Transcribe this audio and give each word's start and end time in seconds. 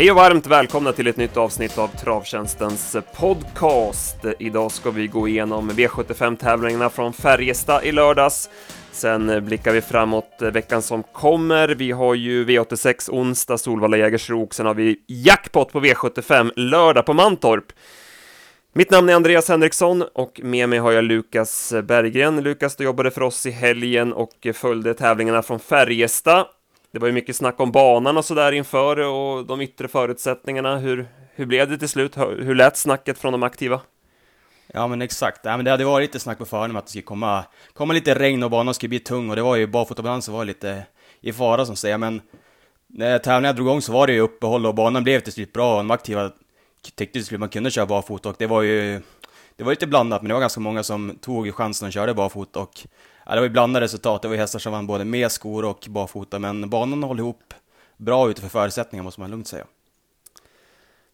Hej 0.00 0.10
och 0.10 0.16
varmt 0.16 0.46
välkomna 0.46 0.92
till 0.92 1.06
ett 1.06 1.16
nytt 1.16 1.36
avsnitt 1.36 1.78
av 1.78 1.88
Travtjänstens 1.88 2.96
podcast. 3.16 4.16
Idag 4.38 4.72
ska 4.72 4.90
vi 4.90 5.06
gå 5.06 5.28
igenom 5.28 5.70
V75-tävlingarna 5.70 6.90
från 6.90 7.12
Färjestad 7.12 7.84
i 7.84 7.92
lördags. 7.92 8.50
Sen 8.92 9.44
blickar 9.44 9.72
vi 9.72 9.80
framåt 9.80 10.42
veckan 10.52 10.82
som 10.82 11.02
kommer. 11.02 11.68
Vi 11.68 11.90
har 11.90 12.14
ju 12.14 12.44
V86 12.44 13.10
onsdag, 13.10 13.58
Solvalla 13.58 13.96
Jägersro, 13.96 14.48
sen 14.50 14.66
har 14.66 14.74
vi 14.74 14.96
jackpot 15.06 15.72
på 15.72 15.80
V75 15.80 16.50
lördag 16.56 17.06
på 17.06 17.12
Mantorp. 17.12 17.72
Mitt 18.72 18.90
namn 18.90 19.08
är 19.08 19.14
Andreas 19.14 19.48
Henriksson 19.48 20.04
och 20.14 20.40
med 20.42 20.68
mig 20.68 20.78
har 20.78 20.92
jag 20.92 21.04
Lukas 21.04 21.74
Berggren. 21.84 22.42
Lukas, 22.42 22.76
du 22.76 22.84
jobbade 22.84 23.10
för 23.10 23.22
oss 23.22 23.46
i 23.46 23.50
helgen 23.50 24.12
och 24.12 24.46
följde 24.54 24.94
tävlingarna 24.94 25.42
från 25.42 25.60
Färjestad. 25.60 26.46
Det 26.92 26.98
var 26.98 27.06
ju 27.06 27.12
mycket 27.12 27.36
snack 27.36 27.60
om 27.60 27.72
banan 27.72 28.16
och 28.16 28.24
sådär 28.24 28.52
inför 28.52 28.98
och 28.98 29.46
de 29.46 29.60
yttre 29.60 29.88
förutsättningarna. 29.88 30.76
Hur, 30.76 31.08
hur 31.34 31.46
blev 31.46 31.70
det 31.70 31.78
till 31.78 31.88
slut? 31.88 32.16
Hur 32.16 32.54
lät 32.54 32.76
snacket 32.76 33.18
från 33.18 33.32
de 33.32 33.42
aktiva? 33.42 33.80
Ja 34.74 34.86
men 34.86 35.02
exakt, 35.02 35.40
ja, 35.44 35.56
men 35.56 35.64
det 35.64 35.70
hade 35.70 35.84
varit 35.84 36.08
lite 36.08 36.20
snack 36.20 36.38
på 36.38 36.44
förhand 36.44 36.70
om 36.70 36.76
att 36.76 36.84
det 36.84 36.90
skulle 36.90 37.02
komma, 37.02 37.44
komma 37.74 37.92
lite 37.92 38.14
regn 38.14 38.42
och 38.42 38.50
banan 38.50 38.74
skulle 38.74 38.88
bli 38.88 38.98
tung 38.98 39.30
och 39.30 39.36
det 39.36 39.42
var 39.42 39.56
ju 39.56 39.66
barfotabalansen 39.66 40.34
var 40.34 40.44
lite 40.44 40.86
i 41.20 41.32
fara 41.32 41.66
som 41.66 41.76
säger 41.76 41.98
men 41.98 42.20
när 42.86 43.18
tävlingen 43.18 43.56
drog 43.56 43.68
igång 43.68 43.82
så 43.82 43.92
var 43.92 44.06
det 44.06 44.12
ju 44.12 44.20
uppehåll 44.20 44.66
och 44.66 44.74
banan 44.74 45.04
blev 45.04 45.20
till 45.20 45.32
slut 45.32 45.52
bra 45.52 45.72
och 45.72 45.78
de 45.78 45.90
aktiva 45.90 46.30
tyckte 46.82 47.12
till 47.12 47.24
slut 47.24 47.40
man 47.40 47.48
kunde 47.48 47.70
köra 47.70 47.86
barfota 47.86 48.28
och 48.28 48.36
det 48.38 48.46
var 48.46 48.62
ju 48.62 49.02
det 49.56 49.64
var 49.64 49.72
lite 49.72 49.86
blandat 49.86 50.22
men 50.22 50.28
det 50.28 50.34
var 50.34 50.40
ganska 50.40 50.60
många 50.60 50.82
som 50.82 51.18
tog 51.20 51.54
chansen 51.54 51.86
och 51.86 51.92
körde 51.92 52.14
barfota 52.14 52.60
och 52.60 52.80
ja, 53.30 53.34
det 53.34 53.40
var 53.40 53.46
ju 53.46 53.52
blandade 53.52 53.84
resultat. 53.84 54.22
Det 54.22 54.28
var 54.28 54.36
hästar 54.36 54.58
som 54.58 54.72
vann 54.72 54.86
både 54.86 55.04
med 55.04 55.32
skor 55.32 55.64
och 55.64 55.86
barfota 55.88 56.38
men 56.38 56.70
banan 56.70 57.02
håller 57.02 57.22
ihop 57.22 57.54
bra 57.96 58.30
utifrån 58.30 58.50
förutsättningar 58.50 59.02
måste 59.04 59.20
man 59.20 59.30
lugnt 59.30 59.48
säga. 59.48 59.64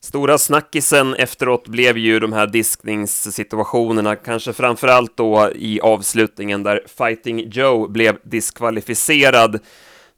Stora 0.00 0.38
snackisen 0.38 1.14
efteråt 1.14 1.68
blev 1.68 1.98
ju 1.98 2.20
de 2.20 2.32
här 2.32 2.46
diskningssituationerna, 2.46 4.16
kanske 4.16 4.52
framförallt 4.52 5.16
då 5.16 5.50
i 5.54 5.80
avslutningen 5.80 6.62
där 6.62 6.80
Fighting 6.98 7.50
Joe 7.50 7.88
blev 7.88 8.18
diskvalificerad. 8.22 9.60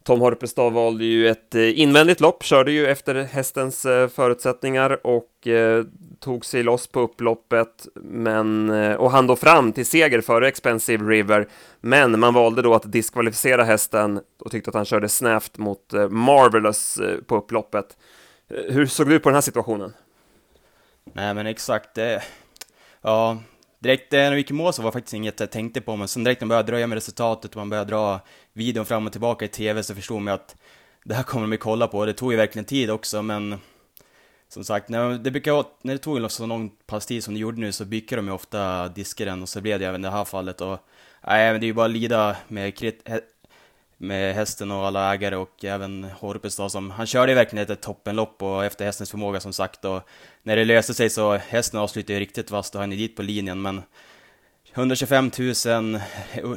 Tom 0.09 0.21
Horpestad 0.21 0.73
valde 0.73 1.05
ju 1.05 1.29
ett 1.29 1.55
eh, 1.55 1.81
invändigt 1.81 2.21
lopp, 2.21 2.43
körde 2.43 2.73
ju 2.73 2.87
efter 2.87 3.15
hästens 3.15 3.87
eh, 3.87 4.09
förutsättningar 4.09 5.07
och 5.07 5.47
eh, 5.47 5.85
tog 6.21 6.45
sig 6.45 6.63
loss 6.63 6.87
på 6.87 7.01
upploppet 7.01 7.89
men, 7.95 8.71
eh, 8.71 8.95
och 8.95 9.11
han 9.11 9.27
då 9.27 9.37
fram 9.37 9.73
till 9.73 9.87
seger 9.87 10.21
före 10.21 10.49
Expensive 10.49 11.05
River. 11.05 11.49
Men 11.81 12.21
man 12.21 12.35
valde 12.35 12.63
då 12.63 12.75
att 12.75 12.93
diskvalificera 12.93 13.65
hästen 13.65 14.21
och 14.41 14.51
tyckte 14.51 14.71
att 14.71 14.75
han 14.75 14.85
körde 14.85 15.09
snävt 15.09 15.59
mot 15.59 15.93
Marvelous 16.11 16.99
på 17.27 17.37
upploppet. 17.37 17.97
Hur 18.49 18.87
såg 18.87 19.09
du 19.09 19.19
på 19.19 19.29
den 19.29 19.35
här 19.35 19.41
situationen? 19.41 19.93
Nej 21.13 21.35
men 21.35 21.47
exakt, 21.47 21.95
det... 21.95 22.23
Ja, 23.03 23.39
direkt 23.79 24.13
eh, 24.13 24.19
när 24.19 24.31
vi 24.31 24.37
gick 24.37 24.51
i 24.51 24.55
mål 24.55 24.73
så 24.73 24.83
var 24.83 24.91
det 24.91 24.93
faktiskt 24.93 25.15
inget 25.15 25.41
jag 25.41 25.51
tänkte 25.51 25.81
på, 25.81 25.97
men 25.97 26.09
sen 26.09 26.25
direkt 26.25 26.41
när 26.41 26.47
man 26.47 26.49
började 26.49 26.73
dröja 26.73 26.87
med 26.87 26.97
resultatet 26.97 27.51
och 27.51 27.57
man 27.57 27.71
började 27.71 27.91
dra 27.91 28.21
videon 28.53 28.87
fram 28.87 29.07
och 29.07 29.13
tillbaka 29.13 29.45
i 29.45 29.49
TV 29.49 29.83
så 29.83 29.95
förstod 29.95 30.23
man 30.23 30.35
att 30.35 30.57
det 31.05 31.15
här 31.15 31.23
kommer 31.23 31.43
de 31.47 31.53
ju 31.53 31.59
kolla 31.59 31.89
på. 31.89 32.07
Det 32.07 32.13
tog 32.13 32.33
ju 32.33 32.37
verkligen 32.37 32.65
tid 32.65 32.91
också, 32.91 33.23
men 33.23 33.59
som 34.49 34.65
sagt, 34.65 34.89
när 34.89 35.19
det, 35.19 35.31
brukar, 35.31 35.65
när 35.83 35.95
det 35.95 35.99
tog 35.99 36.31
så 36.31 36.47
lång 36.47 36.71
pass 36.87 37.07
tid 37.07 37.25
som 37.25 37.35
det 37.35 37.41
gjorde 37.41 37.61
nu 37.61 37.73
så 37.73 37.85
bycker 37.85 38.17
de 38.17 38.27
ju 38.27 38.33
ofta 38.33 38.89
diskaren 38.89 39.43
och 39.43 39.49
så 39.49 39.61
blev 39.61 39.79
det 39.79 39.87
även 39.87 40.03
det 40.03 40.11
här 40.11 40.25
fallet 40.25 40.61
och 40.61 40.79
nej, 41.27 41.53
men 41.53 41.61
det 41.61 41.65
är 41.65 41.69
ju 41.69 41.75
bara 41.75 41.87
att 41.87 41.93
lida 41.93 42.37
med 42.49 42.77
med 43.99 44.35
hästen 44.35 44.71
och 44.71 44.87
alla 44.87 45.15
ägare 45.15 45.37
och 45.37 45.65
även 45.65 46.05
Horpes 46.05 46.57
då 46.57 46.69
som, 46.69 46.91
han 46.91 47.07
körde 47.07 47.35
verkligen 47.35 47.71
ett 47.71 47.81
toppenlopp 47.81 48.43
och 48.43 48.65
efter 48.65 48.85
hästens 48.85 49.11
förmåga 49.11 49.41
som 49.41 49.53
sagt 49.53 49.85
och 49.85 50.03
när 50.43 50.57
det 50.57 50.65
löste 50.65 50.95
sig 50.95 51.11
så, 51.11 51.37
hästen 51.37 51.81
avslutade 51.81 52.13
ju 52.13 52.21
riktigt 52.21 52.51
vasst 52.51 52.75
och 52.75 52.81
han 52.81 52.93
är 52.93 52.97
dit 52.97 53.17
på 53.17 53.23
linjen 53.23 53.63
men 53.63 53.83
125 54.75 55.31
000 55.67 55.95
uh, 55.95 56.01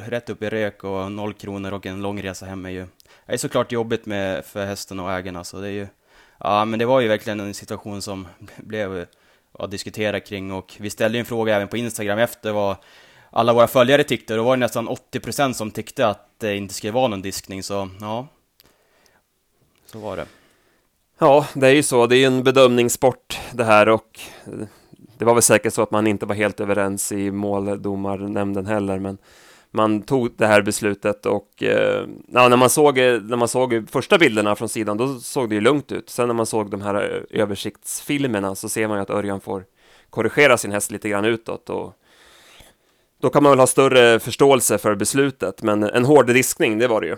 rätt 0.08 0.30
upp 0.30 0.42
i 0.42 0.50
rök 0.50 0.84
och 0.84 1.12
noll 1.12 1.34
kronor 1.34 1.72
och 1.72 1.86
en 1.86 2.02
lång 2.02 2.22
resa 2.22 2.46
hem 2.46 2.66
är 2.66 2.70
ju, 2.70 2.86
det 3.26 3.32
är 3.32 3.36
såklart 3.36 3.72
jobbigt 3.72 4.06
med, 4.06 4.44
för 4.44 4.66
hästen 4.66 5.00
och 5.00 5.12
ägarna 5.12 5.44
så 5.44 5.60
det 5.60 5.66
är 5.66 5.72
ju, 5.72 5.86
ja 6.38 6.64
men 6.64 6.78
det 6.78 6.84
var 6.84 7.00
ju 7.00 7.08
verkligen 7.08 7.40
en 7.40 7.54
situation 7.54 8.02
som 8.02 8.28
blev 8.56 9.06
att 9.58 9.70
diskutera 9.70 10.20
kring 10.20 10.52
och 10.52 10.76
vi 10.78 10.90
ställde 10.90 11.18
ju 11.18 11.20
en 11.20 11.26
fråga 11.26 11.56
även 11.56 11.68
på 11.68 11.76
Instagram 11.76 12.18
efter 12.18 12.52
vad 12.52 12.76
alla 13.32 13.52
våra 13.52 13.66
följare 13.66 14.04
tyckte. 14.04 14.34
Då 14.34 14.42
var 14.42 14.56
det 14.56 14.60
nästan 14.60 14.88
80% 14.88 15.52
som 15.52 15.70
tyckte 15.70 16.06
att 16.06 16.28
det 16.38 16.56
inte 16.56 16.74
skulle 16.74 16.92
vara 16.92 17.08
någon 17.08 17.22
diskning, 17.22 17.62
så 17.62 17.88
ja. 18.00 18.26
Så 19.86 19.98
var 19.98 20.16
det. 20.16 20.26
Ja, 21.18 21.46
det 21.54 21.66
är 21.66 21.74
ju 21.74 21.82
så. 21.82 22.06
Det 22.06 22.16
är 22.16 22.18
ju 22.18 22.24
en 22.24 22.42
bedömningssport 22.42 23.38
det 23.52 23.64
här 23.64 23.88
och 23.88 24.20
eh, 24.46 24.66
det 25.18 25.24
var 25.24 25.34
väl 25.34 25.42
säkert 25.42 25.74
så 25.74 25.82
att 25.82 25.90
man 25.90 26.06
inte 26.06 26.26
var 26.26 26.34
helt 26.34 26.60
överens 26.60 27.12
i 27.12 27.30
måldomarnämnden 27.30 28.66
heller, 28.66 28.98
men 28.98 29.18
man 29.70 30.02
tog 30.02 30.30
det 30.36 30.46
här 30.46 30.62
beslutet 30.62 31.26
och 31.26 31.62
eh, 31.62 32.06
ja, 32.28 32.48
när, 32.48 32.56
man 32.56 32.70
såg, 32.70 32.98
eh, 32.98 33.20
när 33.20 33.36
man 33.36 33.48
såg 33.48 33.88
första 33.90 34.18
bilderna 34.18 34.56
från 34.56 34.68
sidan 34.68 34.96
då 34.96 35.18
såg 35.18 35.48
det 35.48 35.54
ju 35.54 35.60
lugnt 35.60 35.92
ut. 35.92 36.10
Sen 36.10 36.26
när 36.26 36.34
man 36.34 36.46
såg 36.46 36.70
de 36.70 36.82
här 36.82 36.94
eh, 36.94 37.40
översiktsfilmerna 37.42 38.54
så 38.54 38.68
ser 38.68 38.88
man 38.88 38.96
ju 38.96 39.02
att 39.02 39.10
Örjan 39.10 39.40
får 39.40 39.64
korrigera 40.10 40.58
sin 40.58 40.72
häst 40.72 40.90
lite 40.90 41.08
grann 41.08 41.24
utåt 41.24 41.70
och 41.70 41.92
då 43.22 43.30
kan 43.30 43.42
man 43.42 43.52
väl 43.52 43.58
ha 43.58 43.66
större 43.66 44.20
förståelse 44.20 44.78
för 44.78 44.94
beslutet, 44.94 45.62
men 45.62 45.82
en 45.82 46.04
hård 46.04 46.26
diskning, 46.26 46.78
det 46.78 46.88
var 46.88 47.00
det 47.00 47.06
ju. 47.06 47.16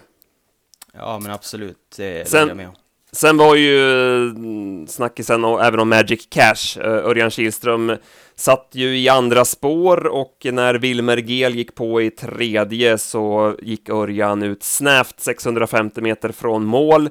Ja, 0.93 1.19
men 1.23 1.33
absolut, 1.33 1.95
det 1.97 2.29
sen, 2.29 2.49
jag 2.49 2.57
med 2.57 2.71
Sen 3.13 3.37
var 3.37 3.55
ju 3.55 3.89
mm, 4.31 4.87
snackisen 4.87 5.45
och 5.45 5.65
även 5.65 5.81
om 5.81 5.89
Magic 5.89 6.29
Cash. 6.31 6.81
Eh, 6.81 7.07
Örjan 7.07 7.31
Kihlström 7.31 7.97
satt 8.35 8.69
ju 8.73 8.99
i 8.99 9.09
andra 9.09 9.45
spår 9.45 10.07
och 10.07 10.47
när 10.53 10.75
Wilmer 10.75 11.17
Gel 11.17 11.55
gick 11.55 11.75
på 11.75 12.03
i 12.03 12.11
tredje 12.11 12.99
så 12.99 13.55
gick 13.63 13.89
Örjan 13.89 14.43
ut 14.43 14.63
snävt 14.63 15.21
650 15.21 16.01
meter 16.01 16.33
från 16.33 16.65
mål. 16.65 17.09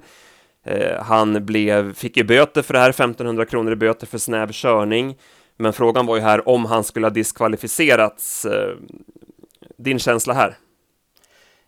Eh, 0.65 1.03
han 1.03 1.45
blev, 1.45 1.93
fick 1.93 2.17
ju 2.17 2.23
böter 2.23 2.61
för 2.61 2.73
det 2.73 2.79
här, 2.79 2.89
1500 2.89 3.45
kronor 3.45 3.73
i 3.73 3.75
böter 3.75 4.07
för 4.07 4.17
snäv 4.17 4.51
körning. 4.51 5.15
Men 5.57 5.73
frågan 5.73 6.05
var 6.05 6.15
ju 6.15 6.21
här 6.21 6.49
om 6.49 6.65
han 6.65 6.83
skulle 6.83 7.05
ha 7.05 7.11
diskvalificerats. 7.11 8.45
Eh, 8.45 8.75
din 9.77 9.99
känsla 9.99 10.33
här? 10.33 10.57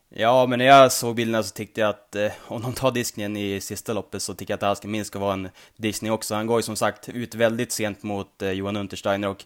Ja, 0.09 0.45
men 0.45 0.59
när 0.59 0.65
jag 0.65 0.91
såg 0.91 1.15
bilderna 1.15 1.43
så 1.43 1.53
tyckte 1.53 1.81
jag 1.81 1.89
att 1.89 2.15
eh, 2.15 2.31
om 2.47 2.61
de 2.61 2.73
tar 2.73 2.91
diskningen 2.91 3.37
i 3.37 3.61
sista 3.61 3.93
loppet 3.93 4.21
så 4.21 4.33
tycker 4.33 4.51
jag 4.51 4.55
att 4.55 4.61
det 4.61 4.67
här 4.67 4.75
ska 4.75 4.87
minst 4.87 5.07
ska 5.07 5.19
vara 5.19 5.33
en 5.33 5.49
diskning 5.77 6.11
också. 6.11 6.35
Han 6.35 6.47
går 6.47 6.59
ju 6.59 6.63
som 6.63 6.75
sagt 6.75 7.09
ut 7.09 7.35
väldigt 7.35 7.71
sent 7.71 8.03
mot 8.03 8.41
eh, 8.41 8.51
Johan 8.51 8.75
Untersteiner 8.75 9.27
och 9.27 9.43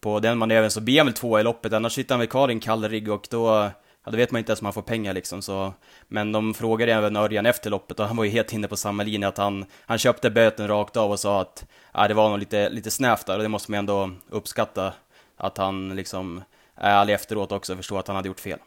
på 0.00 0.20
den 0.20 0.38
manövern 0.38 0.70
så 0.70 0.80
blir 0.80 0.98
han 0.98 1.06
väl 1.06 1.14
två 1.14 1.40
i 1.40 1.42
loppet, 1.42 1.72
annars 1.72 1.92
sitter 1.92 2.14
han 2.14 2.20
väl 2.20 2.28
kvar 2.28 2.48
i 2.48 2.52
en 2.52 2.60
kall 2.60 2.88
rigg 2.88 3.08
och 3.08 3.26
då 3.30 3.70
Ja, 4.04 4.10
då 4.10 4.16
vet 4.16 4.30
man 4.30 4.38
inte 4.38 4.50
ens 4.50 4.60
om 4.60 4.64
han 4.64 4.72
får 4.72 4.82
pengar 4.82 5.14
liksom 5.14 5.42
så. 5.42 5.74
Men 6.08 6.32
de 6.32 6.54
frågade 6.54 6.92
även 6.92 7.16
Örjan 7.16 7.46
efter 7.46 7.70
loppet 7.70 8.00
och 8.00 8.06
han 8.06 8.16
var 8.16 8.24
ju 8.24 8.30
helt 8.30 8.52
inne 8.52 8.68
på 8.68 8.76
samma 8.76 9.02
linje 9.02 9.28
att 9.28 9.38
han, 9.38 9.64
han 9.86 9.98
köpte 9.98 10.30
böten 10.30 10.68
rakt 10.68 10.96
av 10.96 11.10
och 11.10 11.20
sa 11.20 11.40
att 11.40 11.66
ja, 11.94 12.08
det 12.08 12.14
var 12.14 12.28
nog 12.28 12.38
lite, 12.38 12.70
lite 12.70 12.90
snävt 12.90 13.26
där 13.26 13.36
och 13.36 13.42
det 13.42 13.48
måste 13.48 13.70
man 13.70 13.78
ändå 13.78 14.10
uppskatta. 14.28 14.92
Att 15.36 15.58
han 15.58 15.96
liksom 15.96 16.42
är 16.74 17.00
ärlig 17.00 17.14
efteråt 17.14 17.52
också 17.52 17.72
och 17.72 17.76
förstår 17.76 17.98
att 17.98 18.06
han 18.06 18.16
hade 18.16 18.28
gjort 18.28 18.40
fel. 18.40 18.58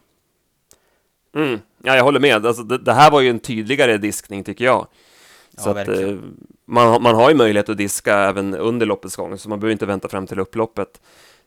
Mm. 1.35 1.59
Ja, 1.83 1.95
jag 1.95 2.03
håller 2.03 2.19
med. 2.19 2.45
Alltså, 2.45 2.63
det, 2.63 2.77
det, 2.77 2.93
här 2.93 3.11
var 3.11 3.21
ju 3.21 3.29
en 3.29 3.39
tydligare 3.39 3.97
diskning 3.97 4.43
tycker 4.43 4.65
jag. 4.65 4.87
Så 5.57 5.69
ja, 5.69 5.81
att, 5.81 5.87
eh, 5.87 6.17
man, 6.65 7.01
man 7.01 7.15
har 7.15 7.29
ju 7.29 7.35
möjlighet 7.35 7.69
att 7.69 7.77
diska 7.77 8.17
även 8.17 8.55
under 8.55 8.85
loppets 8.85 9.15
gång, 9.15 9.37
så 9.37 9.49
man 9.49 9.59
behöver 9.59 9.71
inte 9.71 9.85
vänta 9.85 10.09
fram 10.09 10.27
till 10.27 10.39
upploppet. 10.39 11.01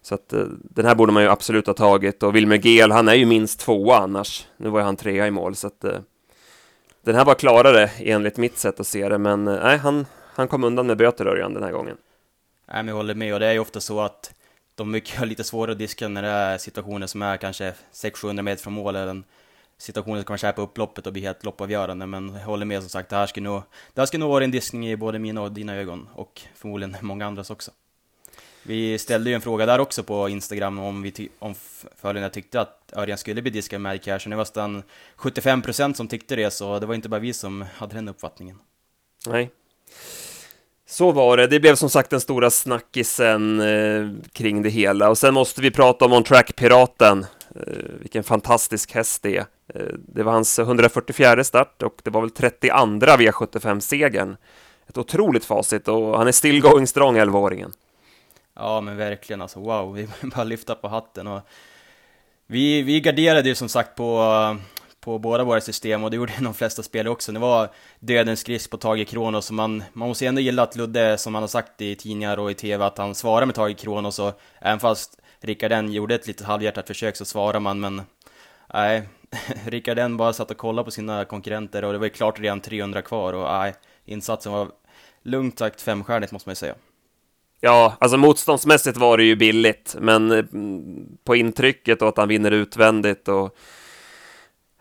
Så 0.06 0.14
att 0.14 0.32
eh, 0.32 0.44
den 0.62 0.86
här 0.86 0.94
borde 0.94 1.12
man 1.12 1.22
ju 1.22 1.28
absolut 1.28 1.66
ha 1.66 1.74
tagit 1.74 2.22
och 2.22 2.36
Wilmer 2.36 2.56
Gel, 2.56 2.90
han 2.90 3.08
är 3.08 3.14
ju 3.14 3.26
minst 3.26 3.60
tvåa 3.60 3.96
annars. 3.96 4.46
Nu 4.56 4.68
var 4.68 4.80
ju 4.80 4.84
han 4.84 4.96
trea 4.96 5.26
i 5.26 5.30
mål 5.30 5.56
så 5.56 5.66
att 5.66 5.84
eh, 5.84 5.98
den 7.04 7.14
här 7.14 7.24
var 7.24 7.34
klarare 7.34 7.90
enligt 7.98 8.36
mitt 8.36 8.58
sätt 8.58 8.80
att 8.80 8.86
se 8.86 9.08
det, 9.08 9.18
men 9.18 9.48
eh, 9.48 9.62
nej, 9.62 9.78
han, 9.78 10.06
han 10.34 10.48
kom 10.48 10.64
undan 10.64 10.86
med 10.86 10.96
böter 10.96 11.26
Örjan 11.26 11.54
den 11.54 11.62
här 11.62 11.72
gången. 11.72 11.96
Nej, 12.66 12.76
men 12.76 12.88
jag 12.88 12.94
håller 12.94 13.14
med 13.14 13.34
och 13.34 13.40
det 13.40 13.46
är 13.46 13.52
ju 13.52 13.58
ofta 13.58 13.80
så 13.80 14.00
att 14.00 14.34
de 14.74 14.90
mycket 14.90 15.14
har 15.18 15.26
lite 15.26 15.44
svårare 15.44 15.72
att 15.72 15.78
diska 15.78 16.08
när 16.08 16.22
det 16.22 16.28
är 16.28 16.58
situationer 16.58 17.06
som 17.06 17.22
är 17.22 17.36
kanske 17.36 17.74
600-700 17.92 18.42
meter 18.42 18.62
från 18.62 18.72
mål 18.72 18.96
eller 18.96 19.10
en 19.10 19.24
situation 19.78 20.16
som 20.16 20.24
kan 20.24 20.38
köra 20.38 20.52
på 20.52 20.62
upploppet 20.62 21.06
och 21.06 21.12
bli 21.12 21.22
helt 21.22 21.44
loppavgörande. 21.44 22.06
Men 22.06 22.34
jag 22.34 22.40
håller 22.40 22.66
med 22.66 22.82
som 22.82 22.90
sagt, 22.90 23.08
det 23.08 23.16
här 23.16 23.26
skulle 23.26 23.48
nog, 23.48 23.62
det 23.94 24.00
här 24.00 24.18
nog 24.18 24.30
vara 24.30 24.44
en 24.44 24.50
diskning 24.50 24.88
i 24.88 24.96
både 24.96 25.18
mina 25.18 25.42
och 25.42 25.52
dina 25.52 25.74
ögon 25.74 26.08
och 26.14 26.42
förmodligen 26.54 26.96
många 27.00 27.26
andras 27.26 27.50
också. 27.50 27.70
Vi 28.66 28.98
ställde 28.98 29.30
ju 29.30 29.34
en 29.34 29.40
fråga 29.40 29.66
där 29.66 29.78
också 29.78 30.02
på 30.02 30.28
Instagram 30.28 30.78
om, 30.78 31.02
vi 31.02 31.28
om 31.38 31.54
följarna 31.96 32.28
tyckte 32.28 32.60
att 32.60 32.92
Örjan 32.96 33.18
skulle 33.18 33.42
bli 33.42 33.50
diskad 33.50 33.80
med 33.80 34.02
cash, 34.02 34.14
och 34.14 34.30
det 34.30 34.36
var 34.36 34.42
nästan 34.42 34.82
75% 35.16 35.94
som 35.94 36.08
tyckte 36.08 36.36
det, 36.36 36.50
så 36.50 36.78
det 36.78 36.86
var 36.86 36.94
inte 36.94 37.08
bara 37.08 37.20
vi 37.20 37.32
som 37.32 37.64
hade 37.76 37.94
den 37.94 38.08
uppfattningen. 38.08 38.58
Nej. 39.26 39.50
Så 40.88 41.12
var 41.12 41.36
det. 41.36 41.46
Det 41.46 41.60
blev 41.60 41.74
som 41.74 41.90
sagt 41.90 42.10
den 42.10 42.20
stora 42.20 42.50
snackisen 42.50 43.60
eh, 43.60 44.08
kring 44.32 44.62
det 44.62 44.68
hela. 44.68 45.10
Och 45.10 45.18
sen 45.18 45.34
måste 45.34 45.60
vi 45.60 45.70
prata 45.70 46.04
om 46.04 46.12
On 46.12 46.24
Track-piraten. 46.24 47.26
Eh, 47.54 47.62
vilken 48.00 48.24
fantastisk 48.24 48.92
häst 48.92 49.22
det 49.22 49.36
är. 49.36 49.46
Eh, 49.74 49.94
det 50.08 50.22
var 50.22 50.32
hans 50.32 50.58
144 50.58 51.44
start 51.44 51.82
och 51.82 52.00
det 52.02 52.10
var 52.10 52.20
väl 52.20 52.30
32 52.30 52.76
V75-segern 52.76 54.36
ett 54.88 54.98
otroligt 54.98 55.44
facit 55.44 55.88
och 55.88 56.18
han 56.18 56.28
är 56.28 56.32
still 56.32 56.60
going 56.60 56.86
strong, 56.86 57.18
11-åringen. 57.18 57.72
Ja, 58.56 58.80
men 58.80 58.96
verkligen 58.96 59.42
alltså 59.42 59.60
wow, 59.60 59.94
vi 59.94 60.08
bara 60.22 60.44
lyfta 60.44 60.74
på 60.74 60.88
hatten 60.88 61.26
och 61.26 61.40
vi, 62.46 62.82
vi 62.82 63.00
garderade 63.00 63.48
ju 63.48 63.54
som 63.54 63.68
sagt 63.68 63.94
på, 63.94 64.56
på 65.00 65.18
båda 65.18 65.44
våra 65.44 65.60
system 65.60 66.04
och 66.04 66.10
det 66.10 66.16
gjorde 66.16 66.32
de 66.40 66.54
flesta 66.54 66.82
spelare 66.82 67.10
också. 67.12 67.32
Det 67.32 67.38
var 67.38 67.70
dödens 68.00 68.44
grisk 68.44 68.70
på 68.70 68.76
Tage 68.76 69.08
Kronos 69.08 69.48
och 69.48 69.54
man, 69.54 69.84
man 69.92 70.08
måste 70.08 70.26
ändå 70.26 70.40
gilla 70.40 70.62
att 70.62 70.76
Ludde, 70.76 71.18
som 71.18 71.34
han 71.34 71.42
har 71.42 71.48
sagt 71.48 71.80
i 71.80 71.94
tidningar 71.94 72.38
och 72.38 72.50
i 72.50 72.54
TV, 72.54 72.84
att 72.84 72.98
han 72.98 73.14
svarar 73.14 73.46
med 73.46 73.54
Tage 73.54 73.78
Kronos 73.78 74.18
och 74.18 74.40
även 74.60 74.80
fast 74.80 75.20
Rickarden 75.40 75.92
gjorde 75.92 76.14
ett 76.14 76.26
litet 76.26 76.46
halvhjärtat 76.46 76.86
försök 76.86 77.16
så 77.16 77.24
svarar 77.24 77.60
man, 77.60 77.80
men 77.80 78.02
nej, 78.74 79.08
Rickarden 79.66 80.16
bara 80.16 80.32
satt 80.32 80.50
och 80.50 80.56
kollade 80.56 80.84
på 80.84 80.90
sina 80.90 81.24
konkurrenter 81.24 81.84
och 81.84 81.92
det 81.92 81.98
var 81.98 82.06
ju 82.06 82.10
klart 82.10 82.40
redan 82.40 82.60
300 82.60 83.02
kvar 83.02 83.32
och 83.32 83.44
nej, 83.44 83.74
insatsen 84.04 84.52
var 84.52 84.68
lugnt 85.22 85.58
sagt 85.58 85.82
femstjärnigt 85.82 86.32
måste 86.32 86.48
man 86.48 86.52
ju 86.52 86.56
säga. 86.56 86.74
Ja, 87.66 87.96
alltså 87.98 88.16
motståndsmässigt 88.16 88.96
var 88.96 89.16
det 89.18 89.24
ju 89.24 89.36
billigt, 89.36 89.96
men 90.00 90.32
eh, 90.32 90.44
på 91.24 91.36
intrycket 91.36 92.02
och 92.02 92.08
att 92.08 92.16
han 92.16 92.28
vinner 92.28 92.50
utvändigt 92.50 93.28
och 93.28 93.56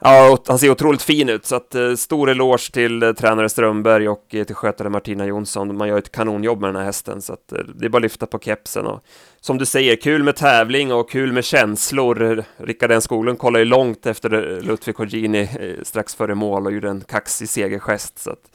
Ja, 0.01 0.37
han 0.47 0.59
ser 0.59 0.69
otroligt 0.69 1.01
fin 1.01 1.29
ut, 1.29 1.45
så 1.45 1.55
att 1.55 1.75
eh, 1.75 1.95
stor 1.95 2.29
eloge 2.29 2.71
till 2.71 3.03
eh, 3.03 3.13
tränare 3.13 3.49
Strömberg 3.49 4.09
och 4.09 4.35
eh, 4.35 4.43
till 4.43 4.55
skötare 4.55 4.89
Martina 4.89 5.25
Jonsson. 5.25 5.77
Man 5.77 5.87
gör 5.87 5.97
ett 5.97 6.11
kanonjobb 6.11 6.61
med 6.61 6.69
den 6.69 6.75
här 6.75 6.83
hästen, 6.83 7.21
så 7.21 7.33
att 7.33 7.51
eh, 7.51 7.59
det 7.75 7.85
är 7.85 7.89
bara 7.89 7.97
att 7.97 8.03
lyfta 8.03 8.25
på 8.25 8.39
kepsen. 8.39 8.85
Och, 8.85 9.05
som 9.41 9.57
du 9.57 9.65
säger, 9.65 9.95
kul 9.95 10.23
med 10.23 10.35
tävling 10.35 10.93
och 10.93 11.09
kul 11.09 11.33
med 11.33 11.45
känslor. 11.45 12.43
Rickard 12.57 12.91
N 12.91 13.01
Skoglund 13.01 13.39
kollade 13.39 13.63
ju 13.63 13.69
långt 13.69 14.05
efter 14.05 14.33
eh, 14.33 14.63
Ludvig 14.63 14.95
Cogini 14.95 15.49
eh, 15.59 15.83
strax 15.83 16.15
före 16.15 16.35
mål 16.35 16.65
och 16.65 16.73
gjorde 16.73 16.89
en 16.89 17.01
kaxig 17.01 17.49
segergest. 17.49 18.19
Så 18.19 18.31
att, 18.31 18.51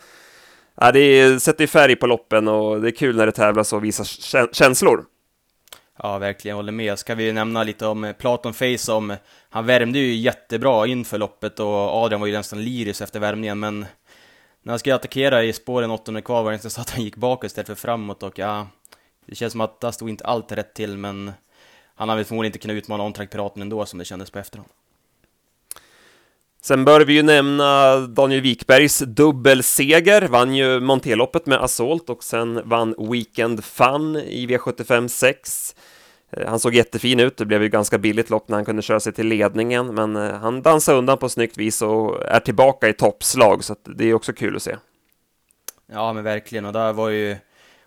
ja, 0.75 0.93
det 0.93 1.41
sätter 1.43 1.67
färg 1.67 1.97
på 1.97 2.07
loppen 2.07 2.49
och 2.49 2.81
det 2.81 2.89
är 2.89 2.97
kul 2.97 3.17
när 3.17 3.27
det 3.27 3.33
tävlas 3.33 3.73
och 3.73 3.85
visar 3.85 4.05
känslor. 4.55 5.05
Ja, 6.03 6.19
verkligen, 6.19 6.57
håller 6.57 6.73
med. 6.73 6.99
Ska 6.99 7.15
vi 7.15 7.33
nämna 7.33 7.63
lite 7.63 7.87
om 7.87 8.05
eh, 8.05 8.13
Platon 8.13 8.55
Face 8.55 8.79
som, 8.79 9.17
han 9.51 9.67
värmde 9.67 9.99
ju 9.99 10.15
jättebra 10.15 10.87
inför 10.87 11.19
loppet 11.19 11.61
och 11.61 12.05
Adrian 12.05 12.21
var 12.21 12.27
ju 12.27 12.33
nästan 12.33 12.65
lyrisk 12.65 13.01
efter 13.01 13.21
värmningen, 13.21 13.59
men 13.59 13.87
när 14.63 14.73
han 14.73 14.79
skulle 14.79 14.95
attackera 14.95 15.45
i 15.45 15.53
spåren 15.53 15.91
åttonde 15.91 16.23
kvar 16.23 16.43
var 16.43 16.51
det 16.51 16.57
nästan 16.57 16.71
så 16.71 16.81
att 16.81 16.91
han 16.91 17.05
gick 17.05 17.17
bakåt 17.17 17.45
istället 17.45 17.67
för 17.67 17.75
framåt 17.75 18.23
och 18.23 18.39
ja, 18.39 18.67
det 19.27 19.35
känns 19.35 19.53
som 19.53 19.61
att 19.61 19.81
där 19.81 19.91
stod 19.91 20.09
inte 20.09 20.25
allt 20.25 20.53
rätt 20.53 20.75
till, 20.75 20.97
men 20.97 21.33
han 21.95 22.09
hade 22.09 22.25
förmodligen 22.25 22.49
inte 22.51 22.59
kunnat 22.59 22.75
utmana 22.75 23.05
Ontrack-piraten 23.05 23.63
ändå 23.63 23.87
som 23.87 23.99
det 23.99 24.05
kändes 24.05 24.31
på 24.31 24.39
efterhand. 24.39 24.71
Sen 26.63 26.85
bör 26.85 27.01
vi 27.01 27.13
ju 27.13 27.23
nämna 27.23 27.97
Daniel 27.97 28.41
Wikbergs 28.41 28.99
dubbelseger, 28.99 30.29
vann 30.29 30.55
ju 30.55 30.81
Monteloppet 30.81 31.47
med 31.47 31.59
Assault 31.59 32.11
och 32.11 32.25
sen 32.25 32.61
vann 32.65 32.95
Weekend 32.99 33.65
Fun 33.65 34.17
i 34.17 34.47
V75 34.47 35.09
6. 35.09 35.75
Eh, 36.33 36.49
han 36.49 36.61
såg 36.61 36.75
jättefin 36.75 37.21
ut, 37.21 37.37
det 37.37 37.47
blev 37.47 37.63
ju 37.63 37.69
ganska 37.69 37.99
billigt 37.99 38.31
lopp 38.31 38.49
när 38.49 38.57
han 38.57 38.65
kunde 38.65 38.83
köra 38.83 39.01
sig 39.01 39.13
till 39.13 39.27
ledningen, 39.27 39.95
men 39.95 40.17
eh, 40.17 40.33
han 40.33 40.63
dansade 40.63 40.99
undan 40.99 41.19
på 41.19 41.29
snyggt 41.29 41.59
vis 41.59 41.83
och 41.83 42.27
är 42.27 42.41
tillbaka 42.41 42.89
i 42.89 42.93
toppslag, 42.93 43.65
så 43.65 43.77
det 43.85 44.05
är 44.05 44.15
också 44.15 44.33
kul 44.33 44.57
att 44.57 44.63
se. 44.63 44.77
Ja, 45.93 46.13
men 46.13 46.25
verkligen, 46.25 46.65
och 46.65 46.73
där 46.73 46.93
var 46.93 47.09
ju 47.09 47.37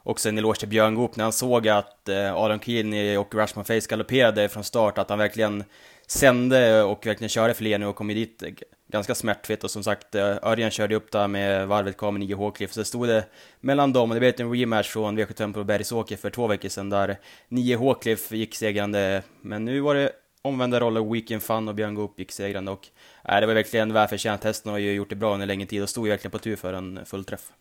också 0.04 0.30
en 0.30 0.38
eloge 0.38 0.60
till 0.60 0.68
Björn 0.68 0.96
Goop 0.96 1.16
när 1.16 1.24
han 1.24 1.34
såg 1.34 1.68
att 1.68 2.10
eh, 2.10 2.36
Adam 2.36 2.60
Kielny 2.60 3.18
och 3.18 3.36
Rashman 3.36 3.66
Face 3.66 3.88
galopperade 3.90 4.50
från 4.50 4.64
start, 4.64 4.98
att 4.98 5.10
han 5.10 5.20
verkligen 5.20 5.64
sände 6.08 6.84
och 6.84 7.06
verkligen 7.06 7.30
körde 7.30 7.54
för 7.54 7.64
Leno 7.64 7.90
och 7.90 7.96
kom 7.96 8.08
dit 8.08 8.44
ganska 8.88 9.16
smärtfritt. 9.16 9.64
Och 9.64 9.72
som 9.72 9.84
sagt 9.84 10.16
eh, 10.16 10.38
Örjan 10.44 10.72
körde 10.72 10.96
upp 10.96 11.12
där 11.12 11.28
med 11.28 11.68
varvet 11.68 11.98
kvar 11.98 12.12
med 12.12 12.20
9 12.20 12.36
Håkliff 12.36 12.74
så 12.74 12.84
stod 12.84 13.08
det 13.08 13.26
mellan 13.60 13.94
dem. 13.94 14.12
Och 14.12 14.16
det 14.16 14.20
blev 14.20 14.42
en 14.42 14.54
rematch 14.54 14.88
från 14.88 15.20
V75 15.20 15.54
på 15.54 15.64
Bergsåker 15.64 16.18
för 16.18 16.30
två 16.30 16.48
veckor 16.48 16.70
sedan 16.70 16.90
där 16.90 17.18
9 17.48 17.76
Håkliff 17.76 18.32
gick 18.32 18.56
segrande. 18.56 19.24
Men 19.42 19.66
nu 19.66 19.80
var 19.80 19.96
det 19.96 20.12
omvända 20.42 20.80
roller, 20.80 21.14
Weekend 21.14 21.44
Fun 21.44 21.68
och 21.68 21.76
Björn 21.76 21.96
Goop 21.96 22.20
gick 22.20 22.32
segrande. 22.32 22.72
Och 22.72 22.88
äh, 23.30 23.40
det 23.40 23.48
var 23.48 23.54
verkligen 23.54 23.94
välförtjänt, 23.94 24.44
hästen 24.44 24.72
har 24.72 24.80
ju 24.80 24.94
gjort 24.94 25.10
det 25.10 25.16
bra 25.16 25.34
under 25.34 25.48
längre 25.48 25.68
tid 25.68 25.84
och 25.84 25.90
stod 25.90 26.06
ju 26.06 26.12
verkligen 26.12 26.32
på 26.32 26.40
tur 26.40 26.56
för 26.56 26.74
en 26.74 27.06
fullträff. 27.06 27.52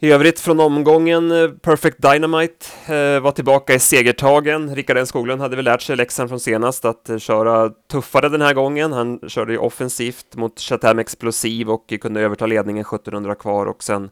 I 0.00 0.12
övrigt 0.12 0.40
från 0.40 0.60
omgången, 0.60 1.30
eh, 1.30 1.50
Perfect 1.50 1.96
Dynamite 2.02 2.66
eh, 2.94 3.20
var 3.20 3.30
tillbaka 3.30 3.74
i 3.74 3.78
segertagen. 3.78 4.74
Rickard 4.74 4.98
N 4.98 5.06
Skoglund 5.06 5.40
hade 5.40 5.56
väl 5.56 5.64
lärt 5.64 5.82
sig 5.82 5.96
läxan 5.96 6.28
från 6.28 6.40
senast 6.40 6.84
att 6.84 7.08
eh, 7.08 7.18
köra 7.18 7.70
tuffare 7.90 8.28
den 8.28 8.42
här 8.42 8.54
gången. 8.54 8.92
Han 8.92 9.20
körde 9.28 9.52
ju 9.52 9.58
offensivt 9.58 10.36
mot 10.36 10.60
Chatham 10.60 10.98
Explosiv 10.98 11.70
och 11.70 11.92
kunde 12.00 12.20
överta 12.20 12.46
ledningen 12.46 12.80
1700 12.80 13.34
kvar 13.34 13.66
och 13.66 13.82
sen 13.82 14.10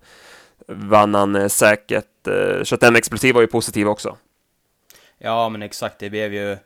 vann 0.69 1.15
han 1.15 1.37
eh, 1.37 1.49
säkert. 1.49 2.27
Eh, 2.27 2.65
Chatham 2.65 2.97
Explosiv 2.97 3.35
var 3.35 3.41
ju 3.41 3.47
positiv 3.47 3.88
också. 3.88 4.17
Ja, 5.19 5.49
men 5.49 5.62
exakt, 5.62 5.99
det 5.99 6.11
blev 6.11 6.35
ju 6.35 6.56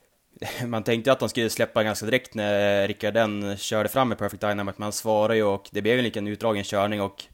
man 0.66 0.82
tänkte 0.82 1.12
att 1.12 1.20
de 1.20 1.28
skulle 1.28 1.50
släppa 1.50 1.82
ganska 1.82 2.06
direkt 2.06 2.34
när 2.34 2.88
Rickard 2.88 3.16
N 3.16 3.56
körde 3.56 3.88
fram 3.88 4.08
med 4.08 4.18
Perfect 4.18 4.40
Dynamite, 4.40 4.74
men 4.78 4.84
han 4.84 4.92
svarade 4.92 5.36
ju 5.36 5.44
och 5.44 5.68
det 5.70 5.82
blev 5.82 5.98
en 5.98 6.04
liten 6.04 6.28
utdragen 6.28 6.64
körning 6.64 7.00
och 7.02 7.24